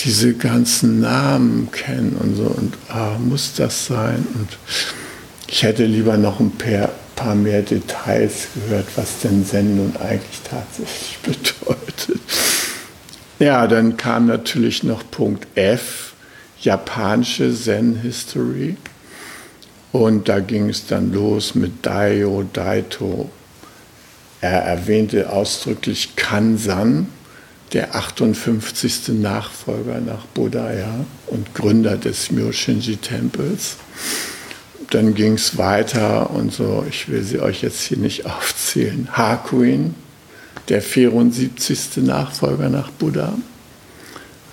[0.00, 2.44] diese ganzen Namen kennen und so?
[2.44, 4.26] Und ah, muss das sein?
[4.34, 4.58] Und
[5.48, 10.40] ich hätte lieber noch ein paar, paar mehr Details gehört, was denn Zen nun eigentlich
[10.48, 12.20] tatsächlich bedeutet.
[13.38, 16.12] Ja, dann kam natürlich noch Punkt F,
[16.60, 18.76] japanische Zen-History.
[19.92, 23.30] Und da ging es dann los mit Daio, Daito.
[24.40, 27.08] Er erwähnte ausdrücklich Kansan,
[27.72, 29.08] der 58.
[29.20, 33.76] Nachfolger nach Buddha ja, und Gründer des Myoshinji-Tempels.
[34.90, 39.08] Dann ging es weiter und so, ich will sie euch jetzt hier nicht aufzählen.
[39.12, 39.94] Hakuin,
[40.68, 41.98] der 74.
[41.98, 43.34] Nachfolger nach Buddha.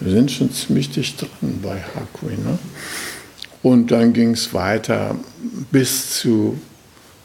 [0.01, 2.43] Wir sind schon ziemlich dicht dran bei Hakuin.
[2.43, 2.59] Ne?
[3.61, 5.15] Und dann ging es weiter
[5.71, 6.59] bis zu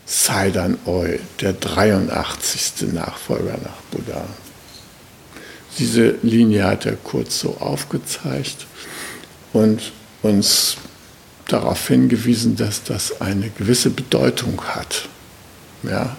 [0.07, 2.93] Saidan Oi, der 83.
[2.93, 4.25] Nachfolger nach Buddha.
[5.79, 8.67] Diese Linie hat er kurz so aufgezeigt
[9.53, 9.93] und
[10.23, 10.77] uns
[11.49, 15.09] darauf hingewiesen, dass das eine gewisse Bedeutung hat.
[15.83, 16.17] Ja?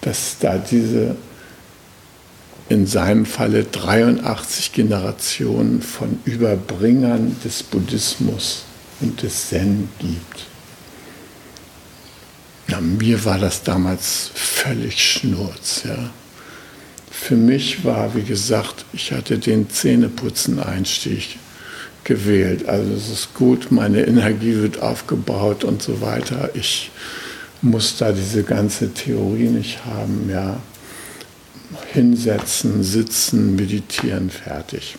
[0.00, 1.16] Dass da diese
[2.68, 8.64] in seinem Falle 83 Generationen von Überbringern des Buddhismus
[9.00, 10.46] und des Zen gibt.
[12.68, 15.82] Ja, mir war das damals völlig Schnurz.
[15.84, 16.10] Ja.
[17.10, 21.38] Für mich war, wie gesagt, ich hatte den Zähneputzen-Einstieg
[22.04, 22.68] gewählt.
[22.68, 26.50] Also es ist gut, meine Energie wird aufgebaut und so weiter.
[26.54, 26.90] Ich
[27.62, 30.28] muss da diese ganze Theorie nicht haben.
[30.30, 30.60] Ja.
[31.92, 34.96] Hinsetzen, sitzen, meditieren, fertig.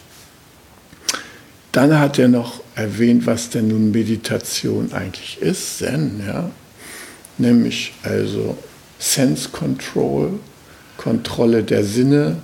[1.72, 6.50] Dann hat er noch erwähnt, was denn nun Meditation eigentlich ist, Zen, ja.
[7.38, 8.58] Nämlich also
[8.98, 10.40] Sense Control,
[10.98, 12.38] Kontrolle der Sinne,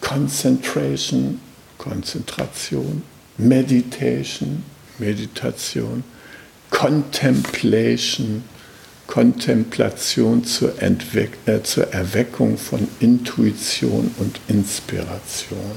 [0.00, 1.40] Concentration,
[1.78, 3.02] Konzentration,
[3.38, 4.62] Meditation,
[4.98, 6.04] Meditation,
[6.70, 8.44] Contemplation,
[9.06, 15.72] Kontemplation zur, Entweck äh, zur Erweckung von Intuition und Inspiration.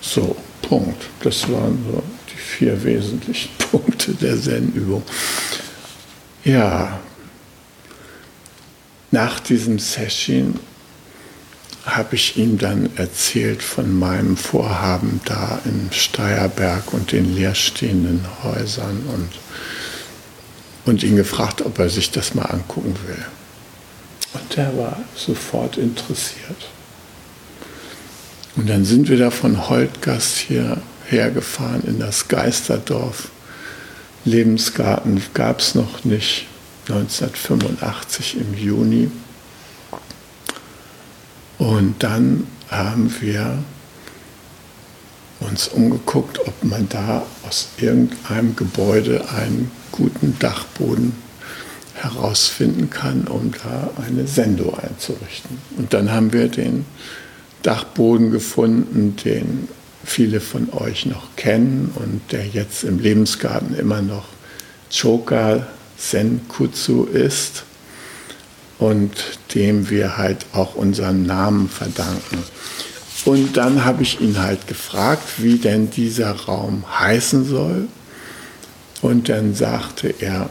[0.00, 1.04] So, Punkt.
[1.20, 5.02] Das waren so die vier wesentlichen Punkte der Zen-Übung.
[6.44, 7.00] Ja,
[9.10, 10.60] nach diesem Session
[11.86, 19.04] habe ich ihm dann erzählt von meinem Vorhaben da in Steierberg und den leerstehenden Häusern
[19.14, 19.30] und,
[20.84, 23.24] und ihn gefragt, ob er sich das mal angucken will.
[24.34, 26.68] Und er war sofort interessiert.
[28.56, 33.28] Und dann sind wir da von Holtgast hier hergefahren in das Geisterdorf.
[34.24, 36.46] Lebensgarten gab es noch nicht,
[36.88, 39.10] 1985 im Juni.
[41.58, 43.58] Und dann haben wir
[45.40, 51.12] uns umgeguckt, ob man da aus irgendeinem Gebäude einen guten Dachboden
[51.94, 55.58] herausfinden kann, um da eine Sendo einzurichten.
[55.76, 56.84] Und dann haben wir den
[57.66, 59.68] Dachboden gefunden, den
[60.04, 64.28] viele von euch noch kennen und der jetzt im Lebensgarten immer noch
[64.88, 65.66] Choka
[65.98, 67.64] Senkutsu ist
[68.78, 69.10] und
[69.54, 72.38] dem wir halt auch unseren Namen verdanken.
[73.24, 77.88] Und dann habe ich ihn halt gefragt, wie denn dieser Raum heißen soll.
[79.02, 80.50] Und dann sagte er,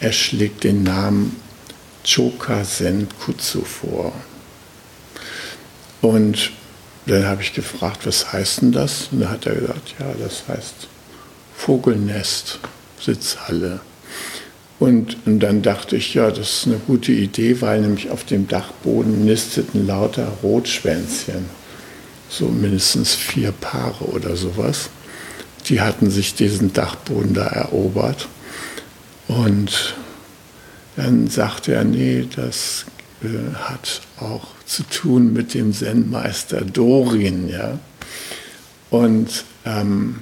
[0.00, 1.36] er schlägt den Namen
[2.06, 4.12] Choka Senkutsu vor.
[6.00, 6.50] Und
[7.06, 9.08] dann habe ich gefragt, was heißt denn das?
[9.10, 10.88] Und dann hat er gesagt, ja, das heißt
[11.56, 12.60] Vogelnest,
[13.00, 13.80] Sitzhalle.
[14.78, 18.46] Und, und dann dachte ich, ja, das ist eine gute Idee, weil nämlich auf dem
[18.46, 21.46] Dachboden nisteten lauter Rotschwänzchen,
[22.28, 24.90] so mindestens vier Paare oder sowas.
[25.66, 28.28] Die hatten sich diesen Dachboden da erobert.
[29.26, 29.96] Und
[30.96, 32.86] dann sagte er, nee, das
[33.22, 37.48] äh, hat auch zu tun mit dem Zen-Meister Dorin.
[37.48, 37.78] Ja?
[38.90, 40.20] Und, ähm,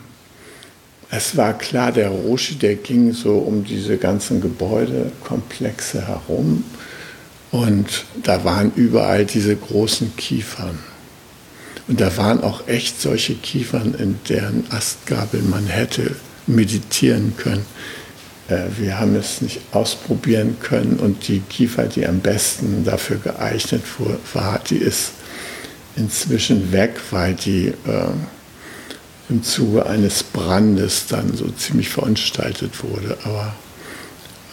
[1.11, 6.65] es war klar, der Roshi, der ging so um diese ganzen Gebäudekomplexe herum
[7.53, 10.79] und da waren überall diese großen Kiefern.
[11.89, 16.17] Und da waren auch echt solche Kiefern, in deren Astgabeln man hätte
[16.49, 17.65] meditieren können.
[18.49, 23.83] Äh, wir haben es nicht ausprobieren können und die Kiefer, die am besten dafür geeignet
[24.35, 25.13] war, die ist
[25.97, 27.75] inzwischen weg, weil die äh,
[29.29, 33.17] im Zuge eines Brandes dann so ziemlich verunstaltet wurde.
[33.25, 33.57] Aber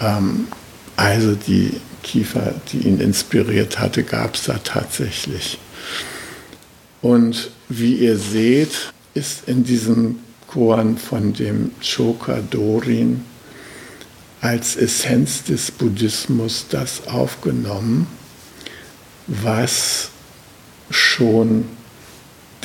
[0.02, 0.48] ähm,
[0.96, 5.60] also die Kiefer, die ihn inspiriert hatte, gab es da tatsächlich.
[7.02, 13.22] Und wie ihr seht, ist in diesem Koan von dem Choka Dorin
[14.44, 18.08] als Essenz des Buddhismus das aufgenommen,
[19.28, 20.10] was
[20.90, 21.66] schon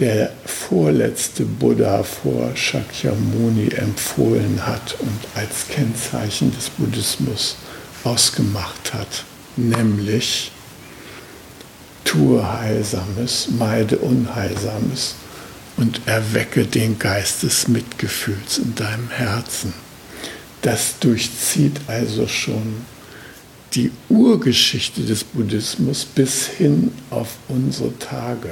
[0.00, 7.56] der vorletzte Buddha vor Shakyamuni empfohlen hat und als Kennzeichen des Buddhismus
[8.02, 9.24] ausgemacht hat,
[9.56, 10.50] nämlich
[12.02, 15.14] tue Heilsames, meide Unheilsames
[15.76, 19.72] und erwecke den Geist des Mitgefühls in deinem Herzen.
[20.62, 22.84] Das durchzieht also schon
[23.74, 28.50] die Urgeschichte des Buddhismus bis hin auf unsere Tage.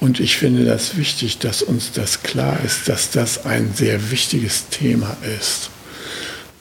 [0.00, 4.68] Und ich finde das wichtig, dass uns das klar ist, dass das ein sehr wichtiges
[4.70, 5.68] Thema ist.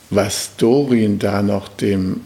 [0.10, 2.22] Was Dorin da noch dem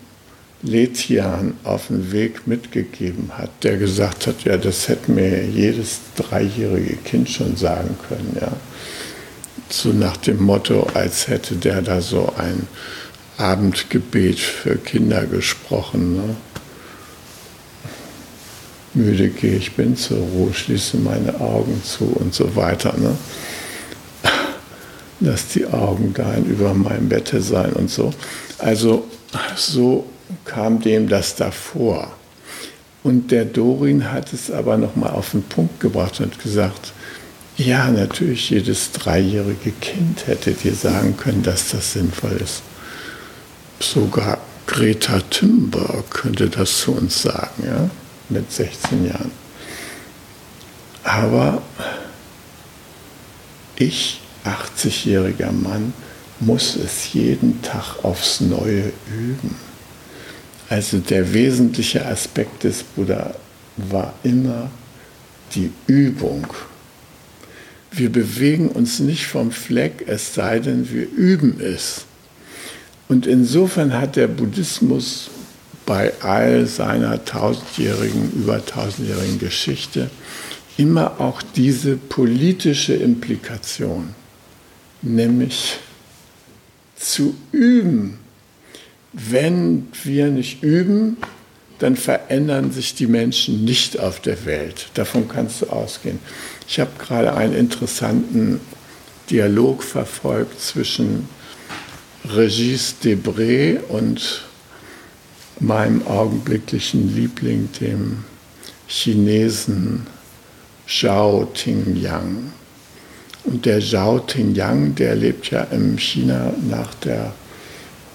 [0.64, 6.96] Letian auf den Weg mitgegeben hat, der gesagt hat, ja, das hätte mir jedes dreijährige
[6.96, 8.52] Kind schon sagen können, ja.
[9.76, 12.68] So nach dem Motto, als hätte der da so ein
[13.38, 16.16] Abendgebet für Kinder gesprochen.
[16.16, 16.36] Ne?
[18.94, 22.94] müde gehe, ich bin zur Ruhe, schließe meine Augen zu und so weiter.
[22.96, 23.18] Ne?
[25.20, 28.14] Dass die Augen dahin über meinem Bette sein und so.
[28.60, 29.08] Also
[29.56, 30.06] so
[30.46, 32.12] kam dem das davor.
[33.02, 36.94] Und der Dorin hat es aber nochmal auf den Punkt gebracht und gesagt,
[37.58, 42.64] ja, natürlich, jedes dreijährige Kind hätte dir sagen können, dass das sinnvoll ist.
[43.80, 47.64] Sogar Greta Thunberg könnte das zu uns sagen.
[47.66, 47.90] Ja?
[48.30, 49.32] mit 16 Jahren.
[51.04, 51.62] Aber
[53.78, 55.94] ich, 80-jähriger Mann,
[56.40, 59.56] muss es jeden Tag aufs Neue üben.
[60.70, 63.36] Also der wesentliche Aspekt des Buddha
[63.78, 64.70] war immer
[65.56, 66.48] die Übung.
[67.96, 72.06] Wir bewegen uns nicht vom Fleck, es sei denn, wir üben es.
[73.08, 75.30] Und insofern hat der Buddhismus
[75.86, 80.10] bei all seiner tausendjährigen, über tausendjährigen Geschichte
[80.76, 84.16] immer auch diese politische Implikation,
[85.04, 85.78] nämlich
[86.96, 88.18] zu üben.
[89.12, 91.18] Wenn wir nicht üben,
[91.78, 94.88] dann verändern sich die Menschen nicht auf der Welt.
[94.96, 96.18] Davon kannst du ausgehen.
[96.68, 98.60] Ich habe gerade einen interessanten
[99.30, 101.28] Dialog verfolgt zwischen
[102.26, 104.44] Regis Debray und
[105.60, 108.24] meinem augenblicklichen Liebling, dem
[108.88, 110.08] Chinesen
[110.88, 112.54] Zhao Tingyang.
[113.46, 117.34] Und der Zhao Tingyang, der lebt ja in China nach der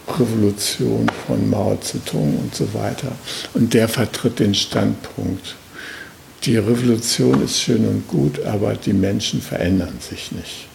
[0.08, 3.12] Revolution von Mao Zedong und so weiter.
[3.54, 5.56] Und der vertritt den Standpunkt,
[6.44, 10.68] die Revolution ist schön und gut, aber die Menschen verändern sich nicht.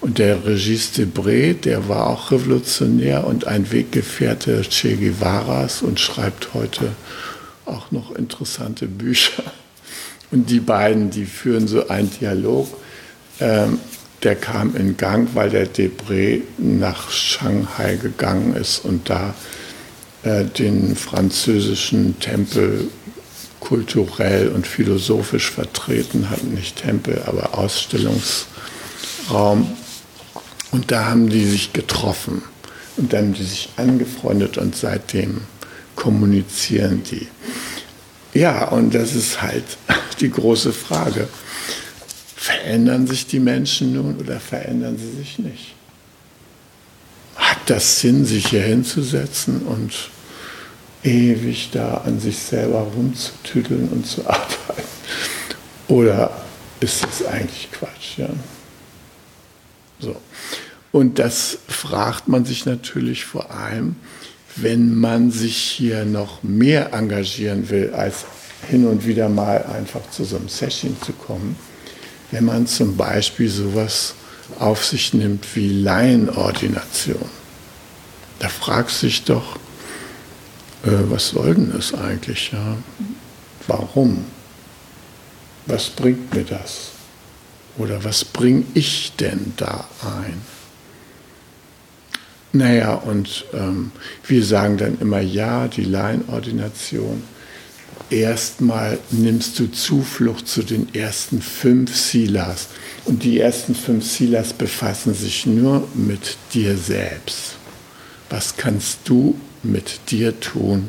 [0.00, 6.52] Und der Regis Debray, der war auch revolutionär und ein Weggefährte Che Guevaras und schreibt
[6.52, 6.90] heute
[7.64, 9.44] auch noch interessante Bücher.
[10.30, 12.68] Und die beiden, die führen so einen Dialog.
[13.40, 13.78] Ähm,
[14.22, 19.34] der kam in Gang, weil der Debray nach Shanghai gegangen ist und da
[20.22, 22.88] äh, den französischen Tempel
[23.64, 26.44] kulturell und philosophisch vertreten hat.
[26.44, 29.66] Nicht Tempel, aber Ausstellungsraum.
[30.70, 32.42] Und da haben die sich getroffen
[32.96, 35.42] und dann haben die sich angefreundet und seitdem
[35.96, 37.26] kommunizieren die.
[38.38, 39.64] Ja, und das ist halt
[40.20, 41.28] die große Frage.
[42.36, 45.74] Verändern sich die Menschen nun oder verändern sie sich nicht?
[47.36, 50.10] Hat das Sinn, sich hier hinzusetzen und
[51.04, 54.88] ewig da an sich selber rumzutüdeln und zu arbeiten?
[55.88, 56.30] Oder
[56.80, 58.18] ist das eigentlich Quatsch?
[58.18, 58.28] Ja?
[60.00, 60.16] So.
[60.92, 63.96] Und das fragt man sich natürlich vor allem,
[64.56, 68.24] wenn man sich hier noch mehr engagieren will, als
[68.70, 71.56] hin und wieder mal einfach zu so einem Session zu kommen.
[72.30, 74.14] Wenn man zum Beispiel sowas
[74.58, 77.28] auf sich nimmt wie Laienordination.
[78.38, 79.58] Da fragst du dich doch,
[80.84, 82.52] äh, was soll denn das eigentlich?
[82.52, 82.76] Ja?
[83.66, 84.24] Warum?
[85.66, 86.90] Was bringt mir das?
[87.78, 90.40] Oder was bringe ich denn da ein?
[92.52, 93.90] Naja, und ähm,
[94.26, 97.24] wir sagen dann immer ja, die Laienordination.
[98.10, 102.68] Erstmal nimmst du Zuflucht zu den ersten fünf Silas.
[103.06, 107.56] Und die ersten fünf Silas befassen sich nur mit dir selbst.
[108.30, 110.88] Was kannst du mit dir tun,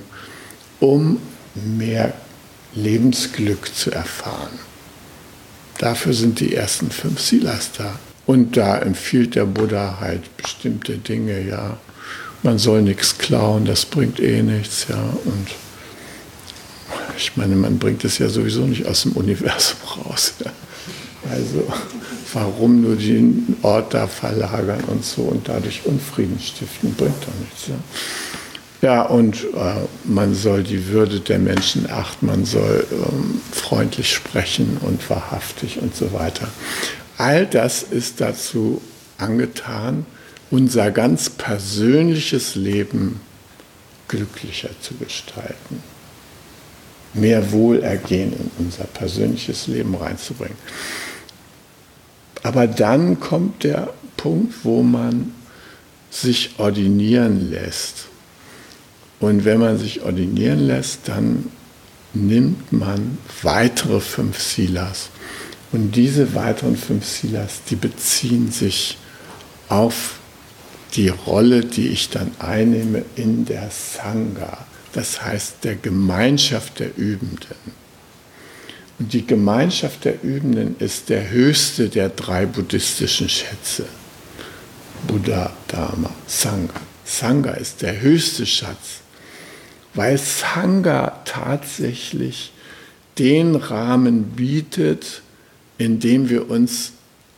[0.80, 1.20] um
[1.54, 2.14] mehr
[2.74, 4.60] Lebensglück zu erfahren?
[5.78, 8.00] Dafür sind die ersten fünf Silas da.
[8.26, 11.78] Und da empfiehlt der Buddha halt bestimmte Dinge, ja.
[12.44, 15.02] Man soll nichts klauen, das bringt eh nichts, ja.
[15.26, 15.48] Und
[17.18, 20.34] ich meine, man bringt es ja sowieso nicht aus dem Universum raus.
[20.44, 20.52] Ja.
[21.32, 21.68] Also
[22.34, 27.68] warum nur den Ort da verlagern und so und dadurch Unfrieden stiften, bringt doch nichts.
[27.68, 27.76] Ja.
[28.86, 34.78] Ja, und äh, man soll die Würde der Menschen achten, man soll ähm, freundlich sprechen
[34.80, 36.48] und wahrhaftig und so weiter.
[37.18, 38.84] All das ist dazu
[39.18, 40.06] angetan,
[40.52, 43.22] unser ganz persönliches Leben
[44.08, 45.82] glücklicher zu gestalten,
[47.16, 50.60] mehr Wohlergehen in unser persönliches Leben reinzubringen.
[52.44, 55.34] Aber dann kommt der Punkt, wo man
[56.12, 58.10] sich ordinieren lässt.
[59.20, 61.52] Und wenn man sich ordinieren lässt, dann
[62.14, 65.10] nimmt man weitere fünf Silas.
[65.72, 68.98] Und diese weiteren fünf Silas, die beziehen sich
[69.68, 70.20] auf
[70.96, 77.56] die Rolle, die ich dann einnehme in der Sangha, das heißt der Gemeinschaft der Übenden.
[78.98, 83.86] Und die Gemeinschaft der Übenden ist der höchste der drei buddhistischen Schätze.
[85.08, 86.80] Buddha, Dharma, Sangha.
[87.04, 89.02] Sangha ist der höchste Schatz
[89.96, 92.52] weil Sangha tatsächlich
[93.18, 95.22] den Rahmen bietet,
[95.78, 96.92] in dem wir uns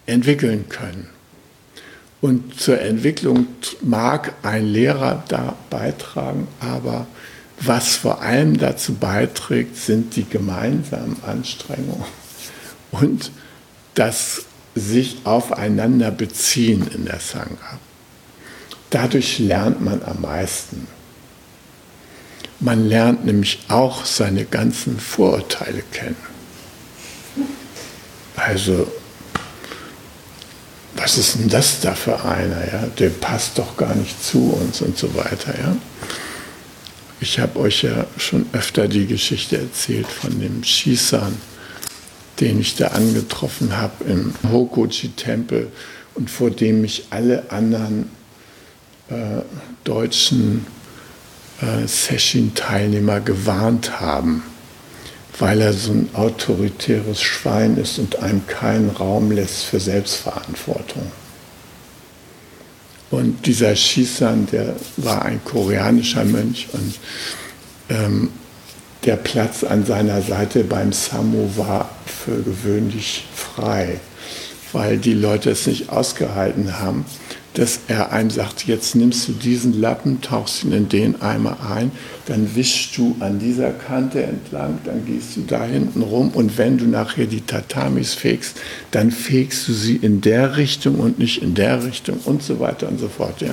[0.05, 1.09] entwickeln können.
[2.19, 3.47] Und zur Entwicklung
[3.81, 7.05] mag ein Lehrer da beitragen, aber
[7.59, 12.05] was vor allem dazu beiträgt, sind die gemeinsamen Anstrengungen
[12.91, 13.31] und
[13.93, 14.45] das
[14.75, 17.79] sich aufeinander beziehen in der Sangha.
[18.89, 20.87] Dadurch lernt man am meisten.
[22.59, 26.15] Man lernt nämlich auch seine ganzen Vorurteile kennen.
[28.35, 28.87] Also,
[30.95, 32.65] was ist denn das da für einer?
[32.71, 32.87] Ja?
[32.97, 35.53] Der passt doch gar nicht zu uns und so weiter.
[35.59, 35.75] Ja?
[37.19, 41.37] Ich habe euch ja schon öfter die Geschichte erzählt von dem Shisan,
[42.39, 45.71] den ich da angetroffen habe im Hokoji-Tempel
[46.15, 48.09] und vor dem mich alle anderen
[49.09, 49.41] äh,
[49.83, 50.65] deutschen
[51.87, 54.43] Session-Teilnehmer gewarnt haben,
[55.39, 61.11] weil er so ein autoritäres Schwein ist und einem keinen Raum lässt für Selbstverantwortung.
[63.09, 66.95] Und dieser Shisan, der war ein koreanischer Mönch und
[67.89, 68.29] ähm,
[69.05, 73.99] der Platz an seiner Seite beim Samu war für gewöhnlich frei,
[74.73, 77.05] weil die Leute es nicht ausgehalten haben,
[77.57, 81.91] dass er einem sagt, jetzt nimmst du diesen Lappen, tauchst ihn in den Eimer ein,
[82.27, 86.77] dann wischst du an dieser Kante entlang, dann gehst du da hinten rum und wenn
[86.77, 88.57] du nachher die Tatamis fegst,
[88.91, 92.87] dann fegst du sie in der Richtung und nicht in der Richtung und so weiter
[92.89, 93.41] und so fort.
[93.41, 93.49] Ja.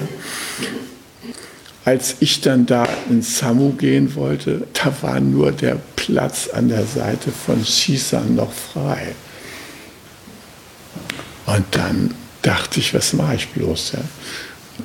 [1.86, 6.84] Als ich dann da ins Samu gehen wollte, da war nur der Platz an der
[6.84, 9.14] Seite von Shisan noch frei.
[11.46, 12.14] Und dann
[12.44, 13.92] dachte ich, was mache ich bloß?
[13.92, 14.00] Ja?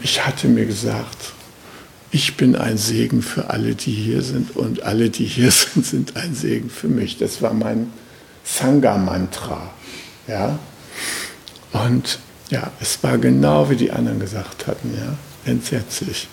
[0.01, 1.33] Ich hatte mir gesagt,
[2.11, 6.15] ich bin ein Segen für alle, die hier sind und alle, die hier sind, sind
[6.15, 7.17] ein Segen für mich.
[7.17, 7.91] Das war mein
[8.43, 9.71] Sangha-Mantra.
[10.27, 10.57] Ja?
[11.73, 15.15] Und ja, es war genau wie die anderen gesagt hatten, ja,
[15.51, 16.27] entsetzlich.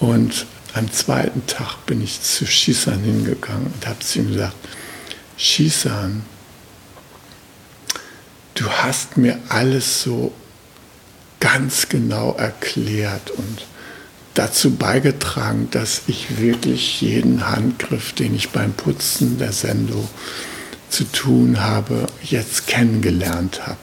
[0.00, 4.56] Und am zweiten Tag bin ich zu Shisan hingegangen und habe zu ihm gesagt,
[5.36, 6.24] Shisan,
[8.62, 10.32] du hast mir alles so
[11.40, 13.66] ganz genau erklärt und
[14.34, 20.08] dazu beigetragen, dass ich wirklich jeden Handgriff, den ich beim Putzen der Sendo
[20.88, 23.78] zu tun habe, jetzt kennengelernt habe.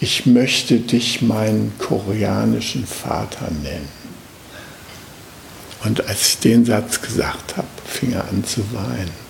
[0.00, 3.88] Ich möchte dich meinen koreanischen Vater nennen.
[5.84, 9.23] Und als ich den Satz gesagt habe, fing er an zu weinen.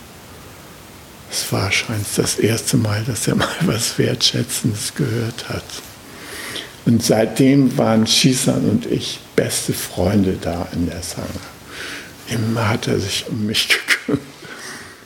[1.31, 5.65] Es war wahrscheinlich das erste Mal, dass er mal was Wertschätzendes gehört hat.
[6.87, 11.29] Und seitdem waren Shisan und ich beste Freunde da in der Sangha.
[12.29, 13.69] Immer hat er sich um mich
[14.07, 14.23] gekümmert.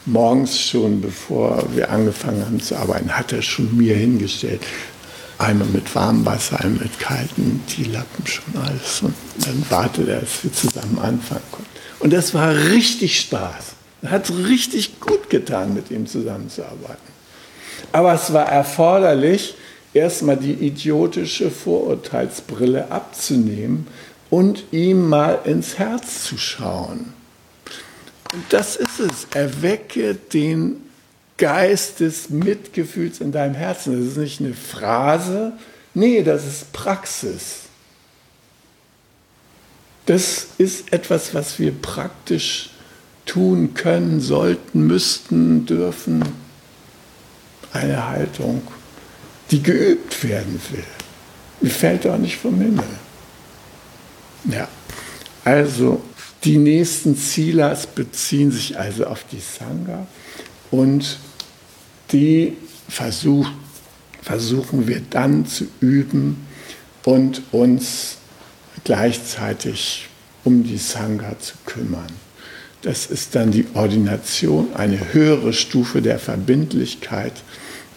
[0.07, 4.62] Morgens schon, bevor wir angefangen haben zu arbeiten, hat er schon mir hingestellt.
[5.37, 9.03] Einmal mit warmem Wasser, einmal mit kalten Teelappen, schon alles.
[9.03, 9.14] Und
[9.45, 11.71] dann wartet er, dass wir zusammen anfangen konnten.
[12.01, 13.78] Und das war richtig Spaß.
[14.07, 17.18] Hat richtig gut getan, mit ihm zusammenzuarbeiten.
[17.92, 19.55] Aber es war erforderlich,
[19.92, 23.86] erstmal die idiotische Vorurteilsbrille abzunehmen
[24.30, 27.12] und ihm mal ins Herz zu schauen.
[28.32, 29.26] Und das ist es.
[29.34, 30.82] Erwecke den
[31.38, 33.99] Geist des Mitgefühls in deinem Herzen.
[33.99, 35.53] Das ist nicht eine Phrase,
[35.94, 37.61] nee, das ist Praxis.
[40.07, 42.70] Das ist etwas, was wir praktisch
[43.29, 46.24] tun können, sollten, müssten, dürfen.
[47.72, 48.62] Eine Haltung,
[49.51, 50.85] die geübt werden will.
[51.61, 52.85] Die fällt auch nicht vom Himmel.
[54.45, 54.66] Ja,
[55.45, 56.03] also
[56.45, 60.07] die nächsten Zielas beziehen sich also auf die Sangha
[60.70, 61.18] und
[62.12, 62.57] die
[62.89, 63.49] versuch,
[64.22, 66.47] versuchen wir dann zu üben
[67.05, 68.16] und uns
[68.85, 70.09] gleichzeitig
[70.45, 72.28] um die Sangha zu kümmern.
[72.83, 77.33] Das ist dann die Ordination, eine höhere Stufe der Verbindlichkeit,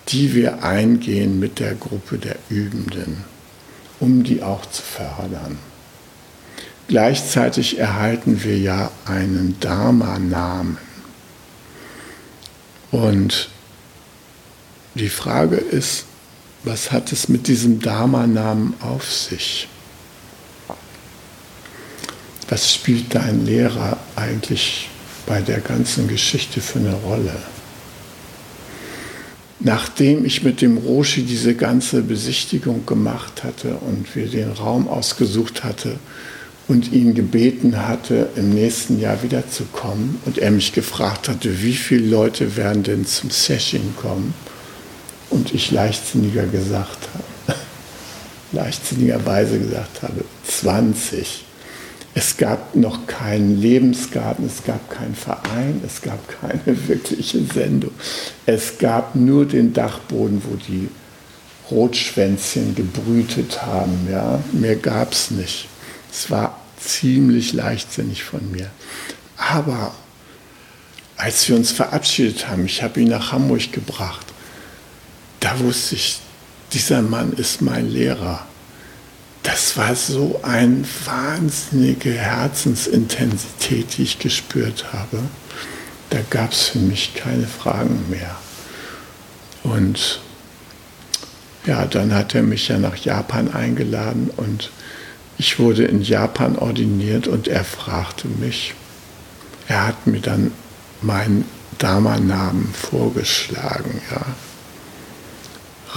[0.10, 3.24] die wir eingehen mit der Gruppe der Übenden,
[4.00, 5.60] um die auch zu fördern.
[6.88, 10.78] Gleichzeitig erhalten wir ja einen Dharma-Namen.
[12.92, 13.50] Und
[14.96, 16.06] die Frage ist,
[16.64, 19.70] was hat es mit diesem Dharma-Namen auf sich?
[22.52, 24.90] Was spielt dein Lehrer eigentlich
[25.26, 27.38] bei der ganzen Geschichte für eine Rolle?
[29.62, 35.64] Nachdem ich mit dem Roshi diese ganze Besichtigung gemacht hatte und wir den Raum ausgesucht
[35.64, 35.96] hatte
[36.68, 42.08] und ihn gebeten hatte, im nächsten Jahr wiederzukommen und er mich gefragt hatte, wie viele
[42.08, 44.34] Leute werden denn zum Session kommen
[45.30, 47.58] und ich leichtsinniger gesagt habe,
[48.52, 51.46] leichtsinnigerweise gesagt habe, 20.
[52.14, 57.92] Es gab noch keinen Lebensgarten, es gab keinen Verein, es gab keine wirkliche Sendung.
[58.46, 60.90] Es gab nur den Dachboden, wo die
[61.70, 64.08] Rotschwänzchen gebrütet haben.
[64.12, 64.44] Ja?
[64.52, 65.70] Mehr gab es nicht.
[66.12, 68.70] Es war ziemlich leichtsinnig von mir.
[69.38, 69.94] Aber
[71.16, 74.26] als wir uns verabschiedet haben, ich habe ihn nach Hamburg gebracht,
[75.40, 76.20] da wusste ich,
[76.74, 78.46] dieser Mann ist mein Lehrer
[79.44, 85.20] das war so eine wahnsinnige Herzensintensität, die ich gespürt habe.
[86.10, 88.36] Da gab es für mich keine Fragen mehr.
[89.64, 90.20] Und
[91.66, 94.72] ja, dann hat er mich ja nach Japan eingeladen und
[95.38, 98.74] ich wurde in Japan ordiniert und er fragte mich.
[99.68, 100.52] Er hat mir dann
[101.02, 101.46] meinen
[101.78, 104.22] Dharma-Namen vorgeschlagen, ja.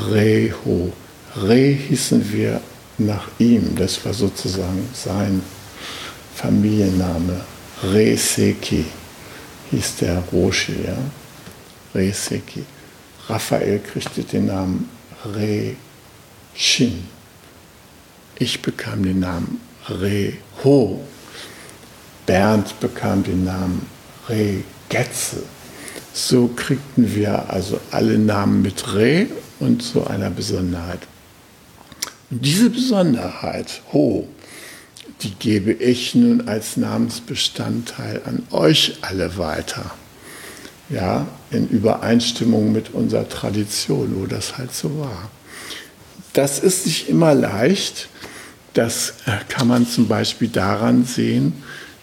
[0.07, 0.93] Reho.
[1.37, 2.61] Re hießen wir
[2.99, 3.75] nach ihm.
[3.77, 5.43] Das war sozusagen sein
[6.35, 7.41] Familienname.
[7.83, 8.85] Reseki
[9.71, 10.77] hieß der Roshi.
[10.87, 10.97] Ja?
[11.95, 12.65] Reseki.
[13.29, 14.89] Raphael kriegte den Namen
[15.25, 17.09] Re-Shin.
[18.39, 21.01] Ich bekam den Namen Re-Ho.
[22.27, 23.87] Bernd bekam den Namen
[24.29, 25.43] Re-Getze.
[26.13, 29.27] So kriegten wir also alle Namen mit Re
[29.61, 31.01] und so einer Besonderheit.
[32.41, 34.27] Diese Besonderheit, Ho,
[35.21, 39.93] die gebe ich nun als Namensbestandteil an euch alle weiter.
[40.91, 45.31] Ja, in Übereinstimmung mit unserer Tradition, wo das halt so war.
[46.33, 48.09] Das ist nicht immer leicht.
[48.73, 51.63] Das äh, kann man zum Beispiel daran sehen,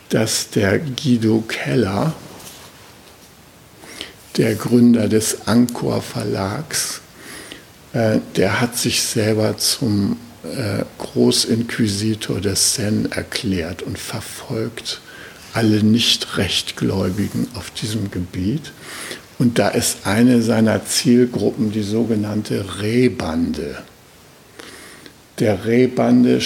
[0.09, 2.13] dass der Guido Keller,
[4.37, 7.00] der Gründer des Ankor Verlags,
[7.93, 15.01] äh, der hat sich selber zum äh, Großinquisitor des Zen erklärt und verfolgt
[15.53, 18.71] alle Nicht-Rechtgläubigen auf diesem Gebiet.
[19.37, 23.77] Und da ist eine seiner Zielgruppen die sogenannte Rehbande.
[25.39, 26.39] Der Rehbande,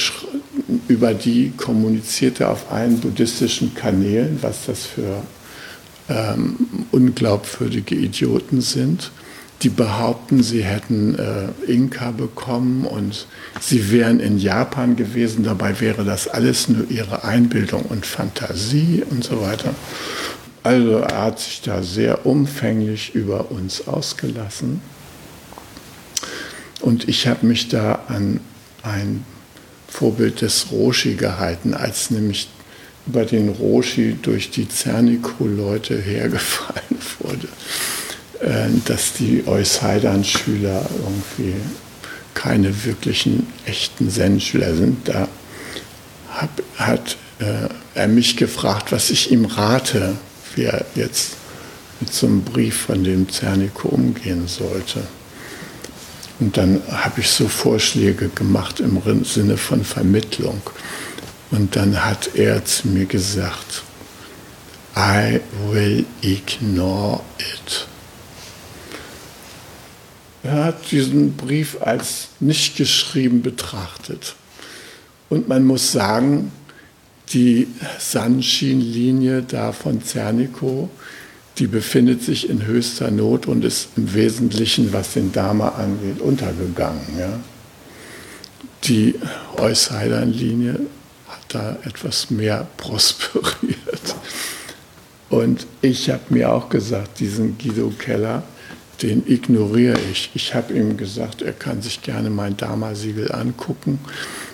[0.87, 5.21] über die kommuniziert er auf allen buddhistischen Kanälen, was das für
[6.09, 6.55] ähm,
[6.91, 9.11] unglaubwürdige Idioten sind
[9.61, 13.27] die behaupten, sie hätten äh, Inka bekommen und
[13.59, 15.43] sie wären in Japan gewesen.
[15.43, 19.73] Dabei wäre das alles nur ihre Einbildung und Fantasie und so weiter.
[20.63, 24.81] Also er hat sich da sehr umfänglich über uns ausgelassen.
[26.81, 28.39] Und ich habe mich da an
[28.83, 29.25] ein
[29.87, 32.49] Vorbild des Roshi gehalten, als nämlich
[33.07, 37.47] über den Roshi durch die Zerniko-Leute hergefallen wurde,
[38.85, 41.55] dass die Eushaidan-Schüler irgendwie
[42.35, 45.07] keine wirklichen echten Zen-Schüler sind.
[45.07, 45.27] Da
[46.31, 50.15] hab, hat äh, er mich gefragt, was ich ihm rate,
[50.53, 51.31] wie er jetzt
[51.99, 55.01] mit so einem Brief von dem Zerniko umgehen sollte.
[56.39, 60.61] Und dann habe ich so Vorschläge gemacht im Sinne von Vermittlung.
[61.51, 63.83] Und dann hat er zu mir gesagt,
[64.97, 65.39] I
[65.69, 67.87] will ignore it.
[70.45, 74.35] Er hat diesen Brief als nicht geschrieben betrachtet.
[75.27, 76.51] Und man muss sagen,
[77.33, 77.67] die
[77.97, 80.89] Sanshin-Linie da von Zerniko,
[81.57, 87.01] die befindet sich in höchster Not und ist im Wesentlichen, was den Dharma angeht, untergegangen.
[87.17, 87.39] Ja.
[88.83, 89.15] Die
[89.57, 90.79] Eusidern-Linie
[91.27, 94.15] hat da etwas mehr prosperiert.
[95.31, 98.43] Und ich habe mir auch gesagt, diesen Guido Keller,
[99.01, 100.31] den ignoriere ich.
[100.33, 103.99] Ich habe ihm gesagt, er kann sich gerne mein Dharma-Siegel angucken.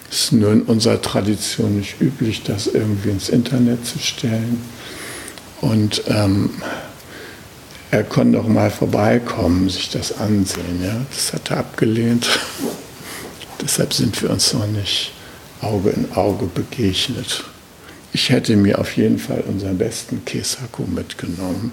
[0.10, 4.62] Es ist nur in unserer Tradition nicht üblich, das irgendwie ins Internet zu stellen.
[5.62, 6.50] Und ähm,
[7.92, 10.84] er konnte doch mal vorbeikommen, sich das ansehen.
[10.84, 11.06] Ja?
[11.10, 12.28] Das hat er abgelehnt.
[13.62, 15.12] Deshalb sind wir uns noch nicht
[15.62, 17.44] Auge in Auge begegnet.
[18.14, 21.72] Ich hätte mir auf jeden Fall unseren besten Kesaku mitgenommen,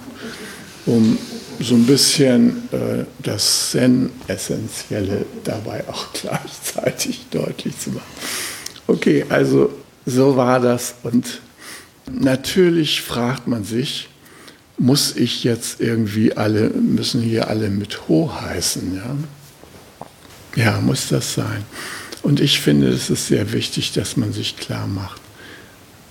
[0.89, 1.19] um
[1.61, 8.07] so ein bisschen äh, das Zen-Essentielle dabei auch gleichzeitig deutlich zu machen.
[8.87, 9.71] Okay, also
[10.07, 10.95] so war das.
[11.03, 11.41] Und
[12.11, 14.09] natürlich fragt man sich,
[14.79, 18.95] muss ich jetzt irgendwie alle, müssen hier alle mit Ho heißen?
[18.95, 20.63] Ja?
[20.63, 21.65] ja, muss das sein?
[22.23, 25.21] Und ich finde, es ist sehr wichtig, dass man sich klar macht,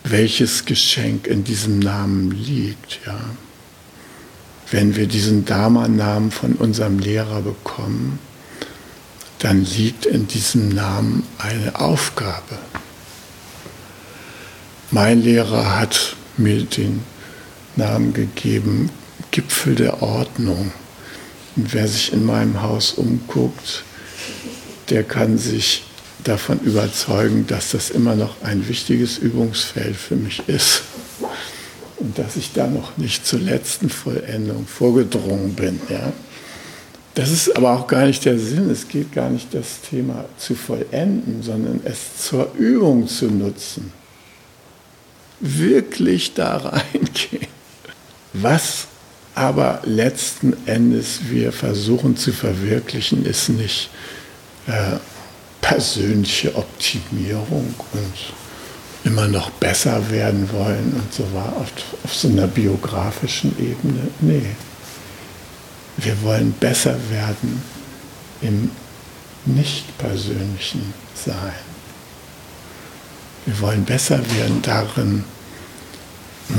[0.04, 3.00] welches Geschenk in diesem Namen liegt.
[3.06, 3.20] Ja?
[4.70, 8.20] Wenn wir diesen Dharma-Namen von unserem Lehrer bekommen,
[9.40, 12.58] dann liegt in diesem Namen eine Aufgabe.
[14.92, 17.04] Mein Lehrer hat mir den
[17.78, 18.90] Namen gegeben,
[19.32, 20.72] Gipfel der Ordnung.
[21.56, 23.84] Und wer sich in meinem Haus umguckt,
[24.90, 25.86] der kann sich
[26.24, 30.84] davon überzeugen, dass das immer noch ein wichtiges Übungsfeld für mich ist
[32.00, 35.80] und dass ich da noch nicht zur letzten Vollendung vorgedrungen bin.
[35.90, 36.14] Ja?
[37.16, 38.70] Das ist aber auch gar nicht der Sinn.
[38.70, 43.92] Es geht gar nicht das Thema zu vollenden, sondern es zur Übung zu nutzen.
[45.40, 47.48] Wirklich da reingehen.
[48.34, 48.88] Was
[49.34, 53.90] aber letzten Endes wir versuchen zu verwirklichen, ist nicht
[54.68, 54.98] äh,
[55.62, 58.14] persönliche Optimierung und
[59.08, 61.72] immer noch besser werden wollen und so war auf,
[62.04, 64.10] auf so einer biografischen Ebene.
[64.20, 64.46] Nee.
[65.96, 67.62] Wir wollen besser werden
[68.42, 68.70] im
[69.46, 71.54] nicht persönlichen Sein.
[73.46, 75.24] Wir wollen besser werden darin,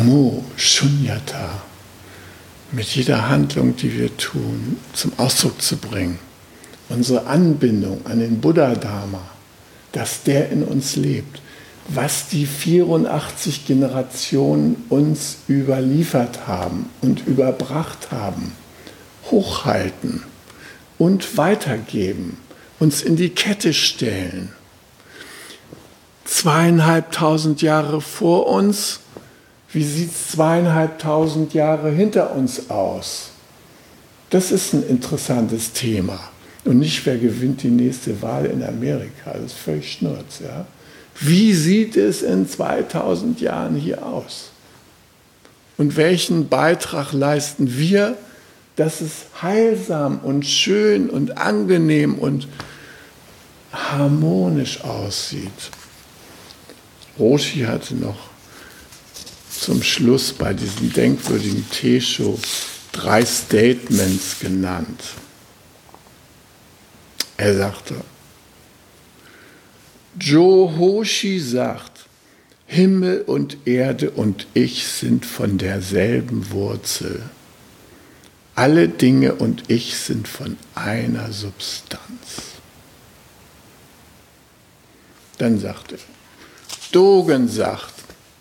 [0.02, 1.62] Mo Shunyata
[2.72, 6.18] mit jeder Handlung, die wir tun, zum Ausdruck zu bringen.
[6.88, 9.22] Unsere Anbindung an den Buddha-Dharma,
[9.92, 11.40] dass der in uns lebt,
[11.88, 18.52] was die 84 Generationen uns überliefert haben und überbracht haben,
[19.30, 20.22] hochhalten
[20.98, 22.38] und weitergeben,
[22.78, 24.52] uns in die Kette stellen.
[26.24, 29.00] Zweieinhalbtausend Jahre vor uns
[29.70, 33.30] wie sieht es zweieinhalbtausend Jahre hinter uns aus?
[34.30, 36.18] Das ist ein interessantes Thema.
[36.64, 39.32] Und nicht, wer gewinnt die nächste Wahl in Amerika.
[39.34, 40.40] Das ist völlig schnurz.
[40.42, 40.66] Ja?
[41.20, 44.50] Wie sieht es in 2000 Jahren hier aus?
[45.76, 48.16] Und welchen Beitrag leisten wir,
[48.76, 52.48] dass es heilsam und schön und angenehm und
[53.72, 55.70] harmonisch aussieht?
[57.18, 58.28] Roshi hatte noch
[59.50, 62.38] zum Schluss bei diesem denkwürdigen T-Show
[62.92, 65.00] drei Statements genannt.
[67.36, 67.94] Er sagte,
[70.18, 72.06] Joe Hoshi sagt,
[72.66, 77.22] Himmel und Erde und ich sind von derselben Wurzel.
[78.54, 82.02] Alle Dinge und ich sind von einer Substanz.
[85.38, 86.00] Dann sagte er,
[86.92, 87.94] Dogen sagt,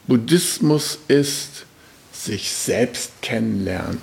[0.08, 1.66] Buddhismus ist
[2.12, 4.02] sich selbst kennenlernen.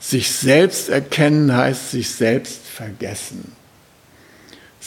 [0.00, 3.52] Sich selbst erkennen heißt sich selbst vergessen.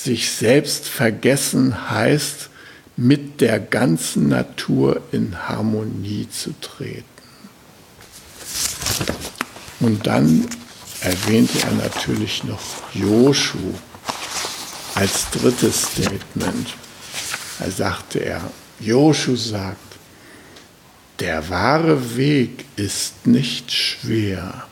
[0.03, 2.49] Sich selbst vergessen heißt,
[2.97, 7.05] mit der ganzen Natur in Harmonie zu treten.
[9.79, 10.47] Und dann
[11.01, 12.61] erwähnte er natürlich noch
[12.93, 13.73] Joshu
[14.95, 16.75] als drittes Statement.
[17.59, 18.41] Da sagte er,
[18.79, 19.79] Joshu sagt,
[21.19, 24.67] der wahre Weg ist nicht schwer.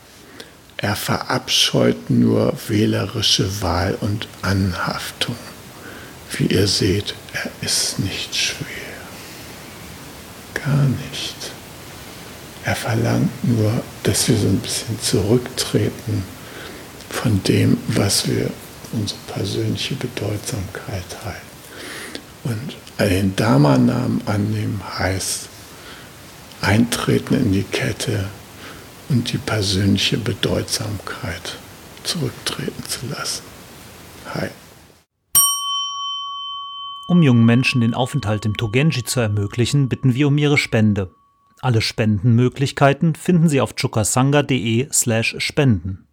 [0.82, 5.36] Er verabscheut nur wählerische Wahl und Anhaftung.
[6.32, 8.66] Wie ihr seht, er ist nicht schwer.
[10.54, 11.36] Gar nicht.
[12.64, 16.24] Er verlangt nur, dass wir so ein bisschen zurücktreten
[17.10, 18.50] von dem, was wir
[18.94, 21.40] unsere persönliche Bedeutsamkeit halten.
[22.46, 25.50] Und den Dharma-Namen annehmen heißt,
[26.62, 28.30] eintreten in die Kette
[29.10, 31.58] und die persönliche Bedeutsamkeit
[32.04, 33.44] zurücktreten zu lassen.
[34.34, 34.50] Hi.
[37.08, 41.16] Um jungen Menschen den Aufenthalt im Togenji zu ermöglichen, bitten wir um ihre Spende.
[41.62, 46.09] Alle Spendenmöglichkeiten finden Sie auf chukasanga.de slash spenden.